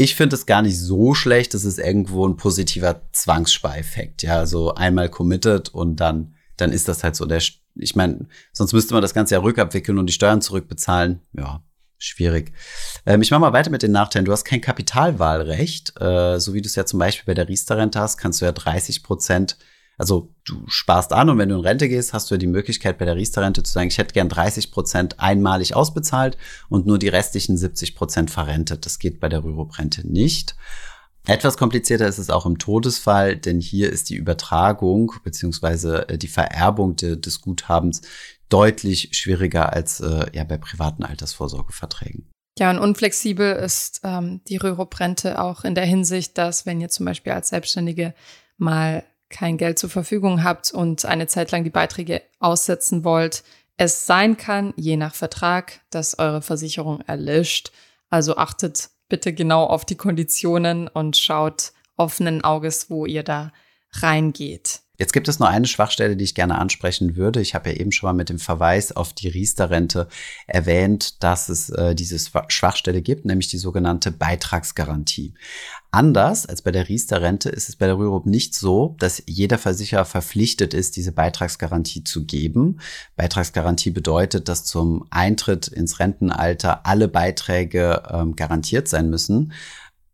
Ich 0.00 0.14
finde 0.14 0.34
es 0.34 0.46
gar 0.46 0.62
nicht 0.62 0.80
so 0.80 1.12
schlecht. 1.12 1.52
Es 1.52 1.66
ist 1.66 1.78
irgendwo 1.78 2.26
ein 2.26 2.38
positiver 2.38 3.02
Zwangsspareffekt. 3.12 4.22
Ja, 4.22 4.46
so 4.46 4.74
einmal 4.74 5.10
committed 5.10 5.68
und 5.68 5.96
dann, 5.96 6.36
dann 6.56 6.72
ist 6.72 6.88
das 6.88 7.04
halt 7.04 7.16
so 7.16 7.26
der, 7.26 7.42
ich 7.74 7.96
meine, 7.96 8.26
sonst 8.50 8.72
müsste 8.72 8.94
man 8.94 9.02
das 9.02 9.12
Ganze 9.12 9.34
ja 9.34 9.42
rückabwickeln 9.42 9.98
und 9.98 10.06
die 10.06 10.14
Steuern 10.14 10.40
zurückbezahlen. 10.40 11.20
Ja, 11.36 11.62
schwierig. 11.98 12.54
Ähm, 13.04 13.20
ich 13.20 13.30
mache 13.30 13.42
mal 13.42 13.52
weiter 13.52 13.68
mit 13.68 13.82
den 13.82 13.92
Nachteilen. 13.92 14.24
Du 14.24 14.32
hast 14.32 14.46
kein 14.46 14.62
Kapitalwahlrecht. 14.62 16.00
Äh, 16.00 16.40
so 16.40 16.54
wie 16.54 16.62
du 16.62 16.66
es 16.66 16.76
ja 16.76 16.86
zum 16.86 16.98
Beispiel 16.98 17.26
bei 17.26 17.34
der 17.34 17.50
Riester-Rente 17.50 18.00
hast, 18.00 18.16
kannst 18.16 18.40
du 18.40 18.46
ja 18.46 18.52
30 18.52 19.02
Prozent 19.02 19.58
also 20.00 20.32
du 20.44 20.64
sparst 20.66 21.12
an 21.12 21.28
und 21.28 21.36
wenn 21.36 21.50
du 21.50 21.56
in 21.56 21.60
Rente 21.60 21.86
gehst, 21.86 22.14
hast 22.14 22.30
du 22.30 22.34
ja 22.34 22.38
die 22.38 22.46
Möglichkeit 22.46 22.96
bei 22.96 23.04
der 23.04 23.16
Riester-Rente 23.16 23.62
zu 23.62 23.70
sagen, 23.70 23.88
ich 23.88 23.98
hätte 23.98 24.14
gern 24.14 24.30
30 24.30 24.72
Prozent 24.72 25.20
einmalig 25.20 25.76
ausbezahlt 25.76 26.38
und 26.70 26.86
nur 26.86 26.98
die 26.98 27.08
restlichen 27.08 27.58
70 27.58 27.94
Prozent 27.94 28.30
verrentet. 28.30 28.86
Das 28.86 28.98
geht 28.98 29.20
bei 29.20 29.28
der 29.28 29.44
Rürup-Rente 29.44 30.08
nicht. 30.08 30.56
Etwas 31.26 31.58
komplizierter 31.58 32.08
ist 32.08 32.16
es 32.16 32.30
auch 32.30 32.46
im 32.46 32.56
Todesfall, 32.56 33.36
denn 33.36 33.60
hier 33.60 33.92
ist 33.92 34.08
die 34.08 34.14
Übertragung 34.16 35.12
beziehungsweise 35.22 36.08
äh, 36.08 36.16
die 36.16 36.28
Vererbung 36.28 36.96
de, 36.96 37.16
des 37.16 37.42
Guthabens 37.42 38.00
deutlich 38.48 39.10
schwieriger 39.12 39.74
als 39.74 40.00
äh, 40.00 40.26
ja 40.32 40.44
bei 40.44 40.56
privaten 40.56 41.04
Altersvorsorgeverträgen. 41.04 42.26
Ja, 42.58 42.70
und 42.70 42.78
unflexibel 42.78 43.54
ist 43.54 44.00
ähm, 44.02 44.40
die 44.48 44.56
Rürup-Rente 44.56 45.42
auch 45.42 45.64
in 45.64 45.74
der 45.74 45.84
Hinsicht, 45.84 46.38
dass 46.38 46.64
wenn 46.64 46.80
ihr 46.80 46.88
zum 46.88 47.04
Beispiel 47.04 47.32
als 47.32 47.50
Selbstständige 47.50 48.14
mal 48.56 49.04
kein 49.30 49.56
Geld 49.56 49.78
zur 49.78 49.90
Verfügung 49.90 50.44
habt 50.44 50.72
und 50.72 51.04
eine 51.04 51.26
Zeit 51.26 51.50
lang 51.52 51.64
die 51.64 51.70
Beiträge 51.70 52.22
aussetzen 52.40 53.04
wollt, 53.04 53.42
es 53.76 54.06
sein 54.06 54.36
kann, 54.36 54.74
je 54.76 54.98
nach 54.98 55.14
Vertrag, 55.14 55.80
dass 55.88 56.18
eure 56.18 56.42
Versicherung 56.42 57.00
erlischt. 57.00 57.72
Also 58.10 58.36
achtet 58.36 58.90
bitte 59.08 59.32
genau 59.32 59.64
auf 59.64 59.86
die 59.86 59.96
Konditionen 59.96 60.86
und 60.88 61.16
schaut 61.16 61.72
offenen 61.96 62.44
Auges, 62.44 62.90
wo 62.90 63.06
ihr 63.06 63.22
da 63.22 63.52
reingeht. 63.92 64.80
Jetzt 65.00 65.14
gibt 65.14 65.28
es 65.28 65.38
noch 65.38 65.48
eine 65.48 65.66
Schwachstelle, 65.66 66.14
die 66.14 66.24
ich 66.24 66.34
gerne 66.34 66.58
ansprechen 66.58 67.16
würde. 67.16 67.40
Ich 67.40 67.54
habe 67.54 67.70
ja 67.70 67.76
eben 67.76 67.90
schon 67.90 68.08
mal 68.08 68.12
mit 68.12 68.28
dem 68.28 68.38
Verweis 68.38 68.92
auf 68.92 69.14
die 69.14 69.28
Riester-Rente 69.28 70.08
erwähnt, 70.46 71.22
dass 71.22 71.48
es 71.48 71.70
äh, 71.70 71.94
diese 71.94 72.18
Schwachstelle 72.18 73.00
gibt, 73.00 73.24
nämlich 73.24 73.48
die 73.48 73.56
sogenannte 73.56 74.10
Beitragsgarantie. 74.10 75.32
Anders 75.92 76.46
als 76.46 76.62
bei 76.62 76.70
der 76.70 76.88
Riester-Rente 76.88 77.48
ist 77.48 77.68
es 77.68 77.74
bei 77.74 77.86
der 77.86 77.98
Rürup 77.98 78.24
nicht 78.24 78.54
so, 78.54 78.94
dass 79.00 79.22
jeder 79.26 79.58
Versicherer 79.58 80.04
verpflichtet 80.04 80.72
ist, 80.72 80.96
diese 80.96 81.10
Beitragsgarantie 81.10 82.04
zu 82.04 82.26
geben. 82.26 82.78
Beitragsgarantie 83.16 83.90
bedeutet, 83.90 84.48
dass 84.48 84.64
zum 84.64 85.06
Eintritt 85.10 85.66
ins 85.66 85.98
Rentenalter 85.98 86.86
alle 86.86 87.08
Beiträge 87.08 88.04
ähm, 88.08 88.36
garantiert 88.36 88.86
sein 88.86 89.10
müssen. 89.10 89.52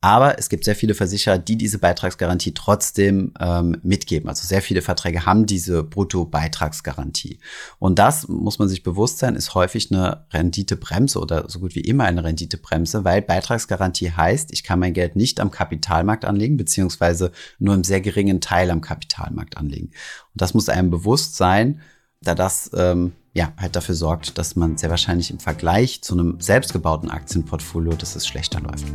Aber 0.06 0.38
es 0.38 0.48
gibt 0.48 0.62
sehr 0.62 0.76
viele 0.76 0.94
Versicherer, 0.94 1.36
die 1.36 1.56
diese 1.56 1.80
Beitragsgarantie 1.80 2.54
trotzdem 2.54 3.34
ähm, 3.40 3.78
mitgeben. 3.82 4.28
Also 4.28 4.46
sehr 4.46 4.62
viele 4.62 4.80
Verträge 4.80 5.26
haben 5.26 5.46
diese 5.46 5.82
Brutto-Beitragsgarantie. 5.82 7.40
Und 7.80 7.98
das 7.98 8.28
muss 8.28 8.60
man 8.60 8.68
sich 8.68 8.84
bewusst 8.84 9.18
sein, 9.18 9.34
ist 9.34 9.56
häufig 9.56 9.90
eine 9.90 10.24
Renditebremse 10.32 11.18
oder 11.18 11.50
so 11.50 11.58
gut 11.58 11.74
wie 11.74 11.80
immer 11.80 12.04
eine 12.04 12.22
Renditebremse, 12.22 13.02
weil 13.02 13.20
Beitragsgarantie 13.20 14.12
heißt, 14.12 14.52
ich 14.52 14.62
kann 14.62 14.78
mein 14.78 14.92
Geld 14.92 15.16
nicht 15.16 15.40
am 15.40 15.50
Kapitalmarkt 15.50 16.24
anlegen, 16.24 16.56
beziehungsweise 16.56 17.32
nur 17.58 17.74
im 17.74 17.82
sehr 17.82 18.00
geringen 18.00 18.40
Teil 18.40 18.70
am 18.70 18.82
Kapitalmarkt 18.82 19.56
anlegen. 19.56 19.86
Und 19.86 20.40
das 20.40 20.54
muss 20.54 20.68
einem 20.68 20.90
bewusst 20.90 21.34
sein, 21.34 21.80
da 22.22 22.34
das 22.34 22.70
ähm, 22.74 23.12
ja 23.32 23.52
halt 23.56 23.76
dafür 23.76 23.94
sorgt, 23.94 24.38
dass 24.38 24.56
man 24.56 24.76
sehr 24.76 24.90
wahrscheinlich 24.90 25.30
im 25.30 25.38
Vergleich 25.38 26.02
zu 26.02 26.14
einem 26.14 26.40
selbstgebauten 26.40 27.10
Aktienportfolio, 27.10 27.92
dass 27.92 28.16
es 28.16 28.26
schlechter 28.26 28.60
läuft. 28.60 28.86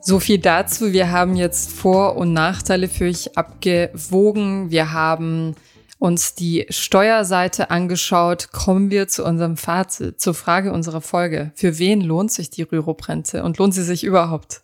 So 0.00 0.20
viel 0.20 0.38
dazu. 0.38 0.94
Wir 0.94 1.10
haben 1.10 1.36
jetzt 1.36 1.70
Vor- 1.70 2.16
und 2.16 2.32
Nachteile 2.32 2.88
für 2.88 3.04
euch 3.04 3.36
abgewogen. 3.36 4.70
Wir 4.70 4.94
haben 4.94 5.54
uns 5.98 6.34
die 6.34 6.64
Steuerseite 6.70 7.70
angeschaut. 7.70 8.50
Kommen 8.50 8.90
wir 8.90 9.08
zu 9.08 9.22
unserem 9.22 9.58
Fazit, 9.58 10.18
zur 10.18 10.32
Frage 10.32 10.72
unserer 10.72 11.02
Folge. 11.02 11.52
Für 11.54 11.78
wen 11.78 12.00
lohnt 12.00 12.32
sich 12.32 12.48
die 12.48 12.62
Rürup-Rente 12.62 13.42
und 13.42 13.58
lohnt 13.58 13.74
sie 13.74 13.82
sich 13.82 14.02
überhaupt? 14.02 14.62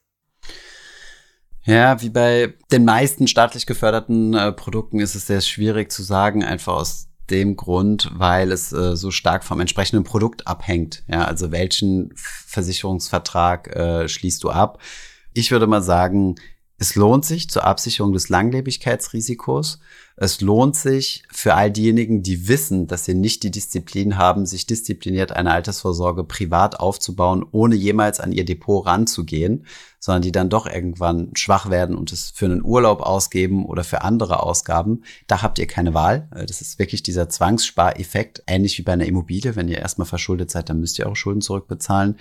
Ja, 1.66 2.03
wie 2.03 2.11
bei 2.11 2.55
den 2.70 2.85
meisten 2.85 3.27
staatlich 3.27 3.66
geförderten 3.66 4.35
äh, 4.35 4.53
Produkten 4.53 5.00
ist 5.00 5.14
es 5.14 5.27
sehr 5.27 5.40
schwierig 5.40 5.90
zu 5.90 6.03
sagen, 6.03 6.44
einfach 6.44 6.74
aus 6.74 7.09
dem 7.31 7.57
Grund, 7.57 8.11
weil 8.14 8.53
es 8.53 8.72
äh, 8.72 8.96
so 8.96 9.11
stark 9.11 9.44
vom 9.44 9.61
entsprechenden 9.61 10.05
Produkt 10.05 10.46
abhängt. 10.46 11.05
Ja, 11.09 11.24
also 11.24 11.53
welchen 11.53 12.12
Versicherungsvertrag 12.16 13.74
äh, 13.74 14.09
schließt 14.09 14.44
du 14.44 14.50
ab? 14.50 14.79
Ich 15.33 15.50
würde 15.50 15.66
mal 15.66 15.83
sagen, 15.83 16.37
es 16.77 16.97
lohnt 16.97 17.25
sich 17.25 17.49
zur 17.49 17.65
Absicherung 17.65 18.13
des 18.13 18.29
Langlebigkeitsrisikos. 18.29 19.79
Es 20.17 20.41
lohnt 20.41 20.75
sich 20.75 21.23
für 21.31 21.55
all 21.55 21.71
diejenigen, 21.71 22.23
die 22.25 22.49
wissen, 22.49 22.89
dass 22.89 23.05
sie 23.05 23.15
nicht 23.15 23.45
die 23.45 23.53
Disziplin 23.53 24.19
haben, 24.19 24.45
sich 24.45 24.67
diszipliniert 24.67 25.31
eine 25.31 25.53
Altersvorsorge 25.53 26.25
privat 26.25 26.81
aufzubauen, 26.81 27.45
ohne 27.53 27.77
jemals 27.77 28.19
an 28.19 28.33
ihr 28.33 28.45
Depot 28.45 28.85
ranzugehen, 28.85 29.67
sondern 30.01 30.23
die 30.23 30.33
dann 30.33 30.51
doch 30.51 30.67
irgendwann 30.67 31.31
schwach 31.35 31.71
werden 31.71 31.97
und 31.97 32.13
es 32.13 32.31
für 32.31 32.47
einen 32.47 32.65
Urlaub 32.65 33.03
ausgeben 33.03 33.67
oder 33.67 33.85
für 33.85 34.03
andere 34.03 34.43
Ausgaben. 34.43 35.05
Da 35.29 35.43
habt 35.43 35.61
ihr 35.61 35.69
keine 35.69 35.95
Wahl. 35.95 36.29
Das 36.47 36.61
ist 36.61 36.81
wirklich 36.81 37.05
dieser 37.05 37.29
Zwangsspareffekt, 37.29 38.43
ähnlich 38.49 38.79
wie 38.79 38.83
bei 38.83 38.93
einer 38.93 39.07
Immobilie. 39.07 39.55
Wenn 39.55 39.69
ihr 39.69 39.79
erstmal 39.79 40.07
verschuldet 40.07 40.51
seid, 40.51 40.69
dann 40.69 40.81
müsst 40.81 40.99
ihr 40.99 41.07
eure 41.07 41.17
Schulden 41.17 41.41
zurückbezahlen. 41.41 42.17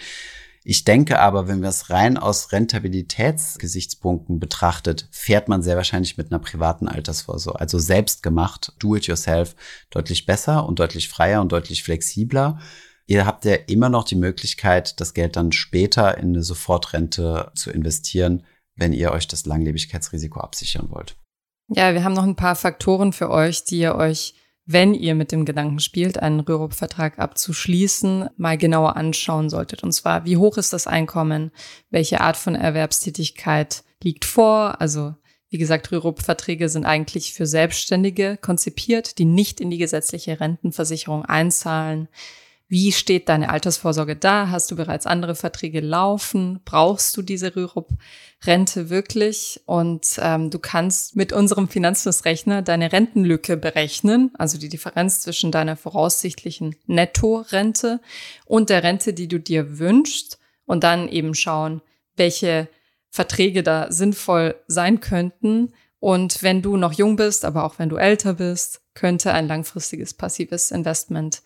Ich 0.65 0.85
denke 0.85 1.19
aber, 1.19 1.47
wenn 1.49 1.61
wir 1.61 1.67
es 1.69 1.89
rein 1.89 2.17
aus 2.17 2.53
Rentabilitätsgesichtspunkten 2.53 4.39
betrachtet, 4.39 5.09
fährt 5.11 5.49
man 5.49 5.61
sehr 5.61 5.75
wahrscheinlich 5.75 6.17
mit 6.17 6.31
einer 6.31 6.39
privaten 6.39 6.87
Altersvorsorge, 6.87 7.59
also 7.59 7.79
selbst 7.79 8.23
gemacht, 8.23 8.71
do 8.79 8.95
it 8.95 9.05
yourself, 9.05 9.55
deutlich 9.89 10.25
besser 10.25 10.65
und 10.65 10.79
deutlich 10.79 11.09
freier 11.09 11.41
und 11.41 11.51
deutlich 11.51 11.83
flexibler. 11.83 12.59
Ihr 13.05 13.25
habt 13.25 13.43
ja 13.43 13.55
immer 13.55 13.89
noch 13.89 14.05
die 14.05 14.15
Möglichkeit, 14.15 15.01
das 15.01 15.13
Geld 15.13 15.35
dann 15.35 15.51
später 15.51 16.17
in 16.17 16.29
eine 16.29 16.43
Sofortrente 16.43 17.51
zu 17.55 17.69
investieren, 17.69 18.45
wenn 18.75 18.93
ihr 18.93 19.11
euch 19.11 19.27
das 19.27 19.45
Langlebigkeitsrisiko 19.45 20.39
absichern 20.39 20.89
wollt. 20.89 21.17
Ja, 21.67 21.93
wir 21.93 22.05
haben 22.05 22.13
noch 22.13 22.23
ein 22.23 22.37
paar 22.37 22.55
Faktoren 22.55 23.11
für 23.11 23.29
euch, 23.29 23.65
die 23.65 23.79
ihr 23.79 23.95
euch 23.95 24.35
wenn 24.65 24.93
ihr 24.93 25.13
mit 25.13 25.31
dem 25.31 25.45
Gedanken 25.45 25.79
spielt, 25.79 26.19
einen 26.19 26.39
Rürup-Vertrag 26.39 27.19
abzuschließen, 27.19 28.29
mal 28.37 28.57
genauer 28.57 28.95
anschauen 28.95 29.49
solltet. 29.49 29.83
Und 29.83 29.91
zwar, 29.91 30.25
wie 30.25 30.37
hoch 30.37 30.57
ist 30.57 30.71
das 30.71 30.87
Einkommen? 30.87 31.51
Welche 31.89 32.21
Art 32.21 32.37
von 32.37 32.55
Erwerbstätigkeit 32.55 33.83
liegt 34.01 34.23
vor? 34.23 34.79
Also, 34.79 35.15
wie 35.49 35.57
gesagt, 35.57 35.91
Rürup-Verträge 35.91 36.69
sind 36.69 36.85
eigentlich 36.85 37.33
für 37.33 37.45
Selbstständige 37.45 38.37
konzipiert, 38.37 39.17
die 39.17 39.25
nicht 39.25 39.59
in 39.59 39.69
die 39.69 39.77
gesetzliche 39.77 40.39
Rentenversicherung 40.39 41.25
einzahlen. 41.25 42.07
Wie 42.73 42.91
steht 42.91 43.29
deine 43.29 43.49
Altersvorsorge 43.49 44.15
da? 44.15 44.49
Hast 44.49 44.71
du 44.71 44.75
bereits 44.75 45.05
andere 45.05 45.35
Verträge 45.35 45.79
laufen? 45.79 46.59
Brauchst 46.65 47.15
du 47.15 47.21
diese 47.21 47.55
Rürup-Rente 47.55 48.89
wirklich? 48.89 49.61
Und 49.67 50.17
ähm, 50.19 50.49
du 50.49 50.57
kannst 50.57 51.15
mit 51.15 51.33
unserem 51.33 51.67
Finanzflussrechner 51.67 52.63
deine 52.63 52.91
Rentenlücke 52.91 53.57
berechnen, 53.57 54.31
also 54.39 54.57
die 54.57 54.69
Differenz 54.69 55.21
zwischen 55.21 55.51
deiner 55.51 55.77
voraussichtlichen 55.77 56.75
Nettorente 56.87 58.01
und 58.47 58.71
der 58.71 58.81
Rente, 58.81 59.13
die 59.13 59.27
du 59.27 59.39
dir 59.39 59.77
wünschst, 59.77 60.39
und 60.65 60.83
dann 60.83 61.07
eben 61.09 61.35
schauen, 61.35 61.83
welche 62.15 62.67
Verträge 63.11 63.61
da 63.61 63.91
sinnvoll 63.91 64.55
sein 64.65 64.99
könnten. 64.99 65.73
Und 65.99 66.41
wenn 66.41 66.63
du 66.63 66.75
noch 66.75 66.93
jung 66.93 67.17
bist, 67.17 67.45
aber 67.45 67.65
auch 67.65 67.77
wenn 67.77 67.89
du 67.89 67.97
älter 67.97 68.33
bist, 68.33 68.81
könnte 68.95 69.31
ein 69.31 69.47
langfristiges 69.47 70.15
passives 70.15 70.71
Investment 70.71 71.43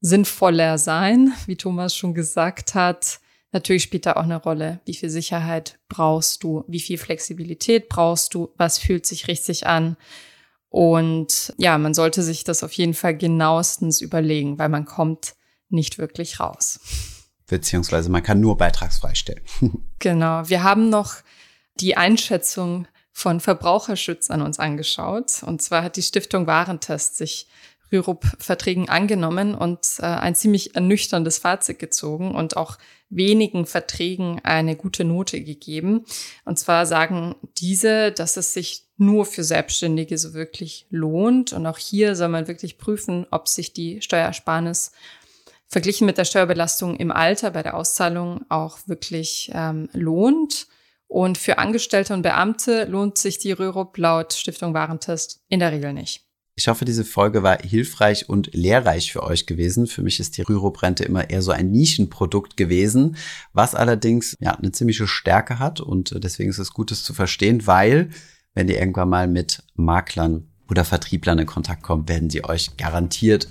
sinnvoller 0.00 0.78
sein, 0.78 1.32
wie 1.46 1.56
Thomas 1.56 1.94
schon 1.94 2.14
gesagt 2.14 2.74
hat. 2.74 3.20
Natürlich 3.52 3.82
spielt 3.82 4.06
da 4.06 4.14
auch 4.14 4.24
eine 4.24 4.36
Rolle, 4.40 4.80
wie 4.84 4.94
viel 4.94 5.10
Sicherheit 5.10 5.78
brauchst 5.88 6.42
du, 6.42 6.64
wie 6.68 6.80
viel 6.80 6.98
Flexibilität 6.98 7.88
brauchst 7.88 8.34
du, 8.34 8.52
was 8.56 8.78
fühlt 8.78 9.06
sich 9.06 9.26
richtig 9.26 9.66
an. 9.66 9.96
Und 10.68 11.54
ja, 11.56 11.78
man 11.78 11.94
sollte 11.94 12.22
sich 12.22 12.44
das 12.44 12.62
auf 12.62 12.72
jeden 12.72 12.94
Fall 12.94 13.16
genauestens 13.16 14.00
überlegen, 14.00 14.58
weil 14.58 14.68
man 14.68 14.84
kommt 14.84 15.34
nicht 15.70 15.98
wirklich 15.98 16.40
raus. 16.40 16.80
Beziehungsweise 17.46 18.10
man 18.10 18.22
kann 18.22 18.40
nur 18.40 18.58
beitragsfrei 18.58 19.14
stellen. 19.14 19.42
genau. 19.98 20.46
Wir 20.48 20.62
haben 20.62 20.90
noch 20.90 21.14
die 21.80 21.96
Einschätzung 21.96 22.86
von 23.12 23.40
Verbraucherschutz 23.40 24.30
an 24.30 24.42
uns 24.42 24.58
angeschaut. 24.58 25.42
Und 25.42 25.62
zwar 25.62 25.82
hat 25.82 25.96
die 25.96 26.02
Stiftung 26.02 26.46
Warentest 26.46 27.16
sich 27.16 27.48
Rürup-Verträgen 27.92 28.88
angenommen 28.88 29.54
und 29.54 29.80
äh, 29.98 30.06
ein 30.06 30.34
ziemlich 30.34 30.74
ernüchterndes 30.74 31.38
Fazit 31.38 31.78
gezogen 31.78 32.34
und 32.34 32.56
auch 32.56 32.78
wenigen 33.10 33.66
Verträgen 33.66 34.40
eine 34.44 34.76
gute 34.76 35.04
Note 35.04 35.42
gegeben. 35.42 36.04
Und 36.44 36.58
zwar 36.58 36.86
sagen 36.86 37.36
diese, 37.58 38.12
dass 38.12 38.36
es 38.36 38.52
sich 38.52 38.84
nur 38.98 39.24
für 39.24 39.44
Selbstständige 39.44 40.18
so 40.18 40.34
wirklich 40.34 40.86
lohnt. 40.90 41.52
Und 41.52 41.66
auch 41.66 41.78
hier 41.78 42.16
soll 42.16 42.28
man 42.28 42.48
wirklich 42.48 42.78
prüfen, 42.78 43.26
ob 43.30 43.48
sich 43.48 43.72
die 43.72 44.02
Steuersparnis 44.02 44.92
verglichen 45.66 46.06
mit 46.06 46.18
der 46.18 46.24
Steuerbelastung 46.24 46.96
im 46.96 47.12
Alter 47.12 47.50
bei 47.50 47.62
der 47.62 47.74
Auszahlung 47.74 48.44
auch 48.48 48.78
wirklich 48.86 49.50
ähm, 49.54 49.88
lohnt. 49.92 50.66
Und 51.06 51.38
für 51.38 51.56
Angestellte 51.56 52.12
und 52.12 52.22
Beamte 52.22 52.84
lohnt 52.84 53.16
sich 53.16 53.38
die 53.38 53.52
Rürup 53.52 53.96
laut 53.96 54.34
Stiftung 54.34 54.74
Warentest 54.74 55.40
in 55.48 55.60
der 55.60 55.72
Regel 55.72 55.94
nicht. 55.94 56.27
Ich 56.58 56.66
hoffe, 56.66 56.84
diese 56.84 57.04
Folge 57.04 57.44
war 57.44 57.58
hilfreich 57.62 58.28
und 58.28 58.50
lehrreich 58.52 59.12
für 59.12 59.22
euch 59.22 59.46
gewesen. 59.46 59.86
Für 59.86 60.02
mich 60.02 60.18
ist 60.18 60.36
die 60.36 60.42
Rürup-Rente 60.42 61.04
immer 61.04 61.30
eher 61.30 61.40
so 61.40 61.52
ein 61.52 61.70
Nischenprodukt 61.70 62.56
gewesen, 62.56 63.14
was 63.52 63.76
allerdings 63.76 64.36
ja 64.40 64.56
eine 64.56 64.72
ziemliche 64.72 65.06
Stärke 65.06 65.60
hat 65.60 65.80
und 65.80 66.16
deswegen 66.24 66.50
ist 66.50 66.58
es 66.58 66.72
gut, 66.72 66.90
es 66.90 67.04
zu 67.04 67.14
verstehen, 67.14 67.68
weil 67.68 68.10
wenn 68.54 68.68
ihr 68.68 68.80
irgendwann 68.80 69.08
mal 69.08 69.28
mit 69.28 69.62
Maklern 69.76 70.48
oder 70.68 70.84
Vertrieblern 70.84 71.38
in 71.38 71.46
Kontakt 71.46 71.84
kommt, 71.84 72.08
werden 72.08 72.28
sie 72.28 72.42
euch 72.42 72.76
garantiert 72.76 73.46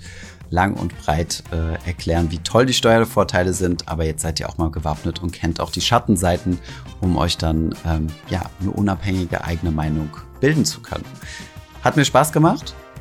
lang 0.50 0.74
und 0.74 0.94
breit 0.98 1.44
äh, 1.50 1.82
erklären, 1.86 2.30
wie 2.30 2.40
toll 2.40 2.66
die 2.66 2.74
Steuervorteile 2.74 3.54
sind. 3.54 3.88
Aber 3.88 4.04
jetzt 4.04 4.20
seid 4.20 4.38
ihr 4.38 4.50
auch 4.50 4.58
mal 4.58 4.70
gewappnet 4.70 5.22
und 5.22 5.32
kennt 5.32 5.60
auch 5.60 5.70
die 5.70 5.80
Schattenseiten, 5.80 6.58
um 7.00 7.16
euch 7.16 7.38
dann 7.38 7.74
ähm, 7.86 8.08
ja 8.28 8.50
eine 8.60 8.70
unabhängige 8.70 9.44
eigene 9.44 9.70
Meinung 9.70 10.10
bilden 10.40 10.66
zu 10.66 10.80
können. 10.80 11.06
Hat 11.82 11.96
mir 11.96 12.04
Spaß 12.04 12.32
gemacht. 12.32 12.74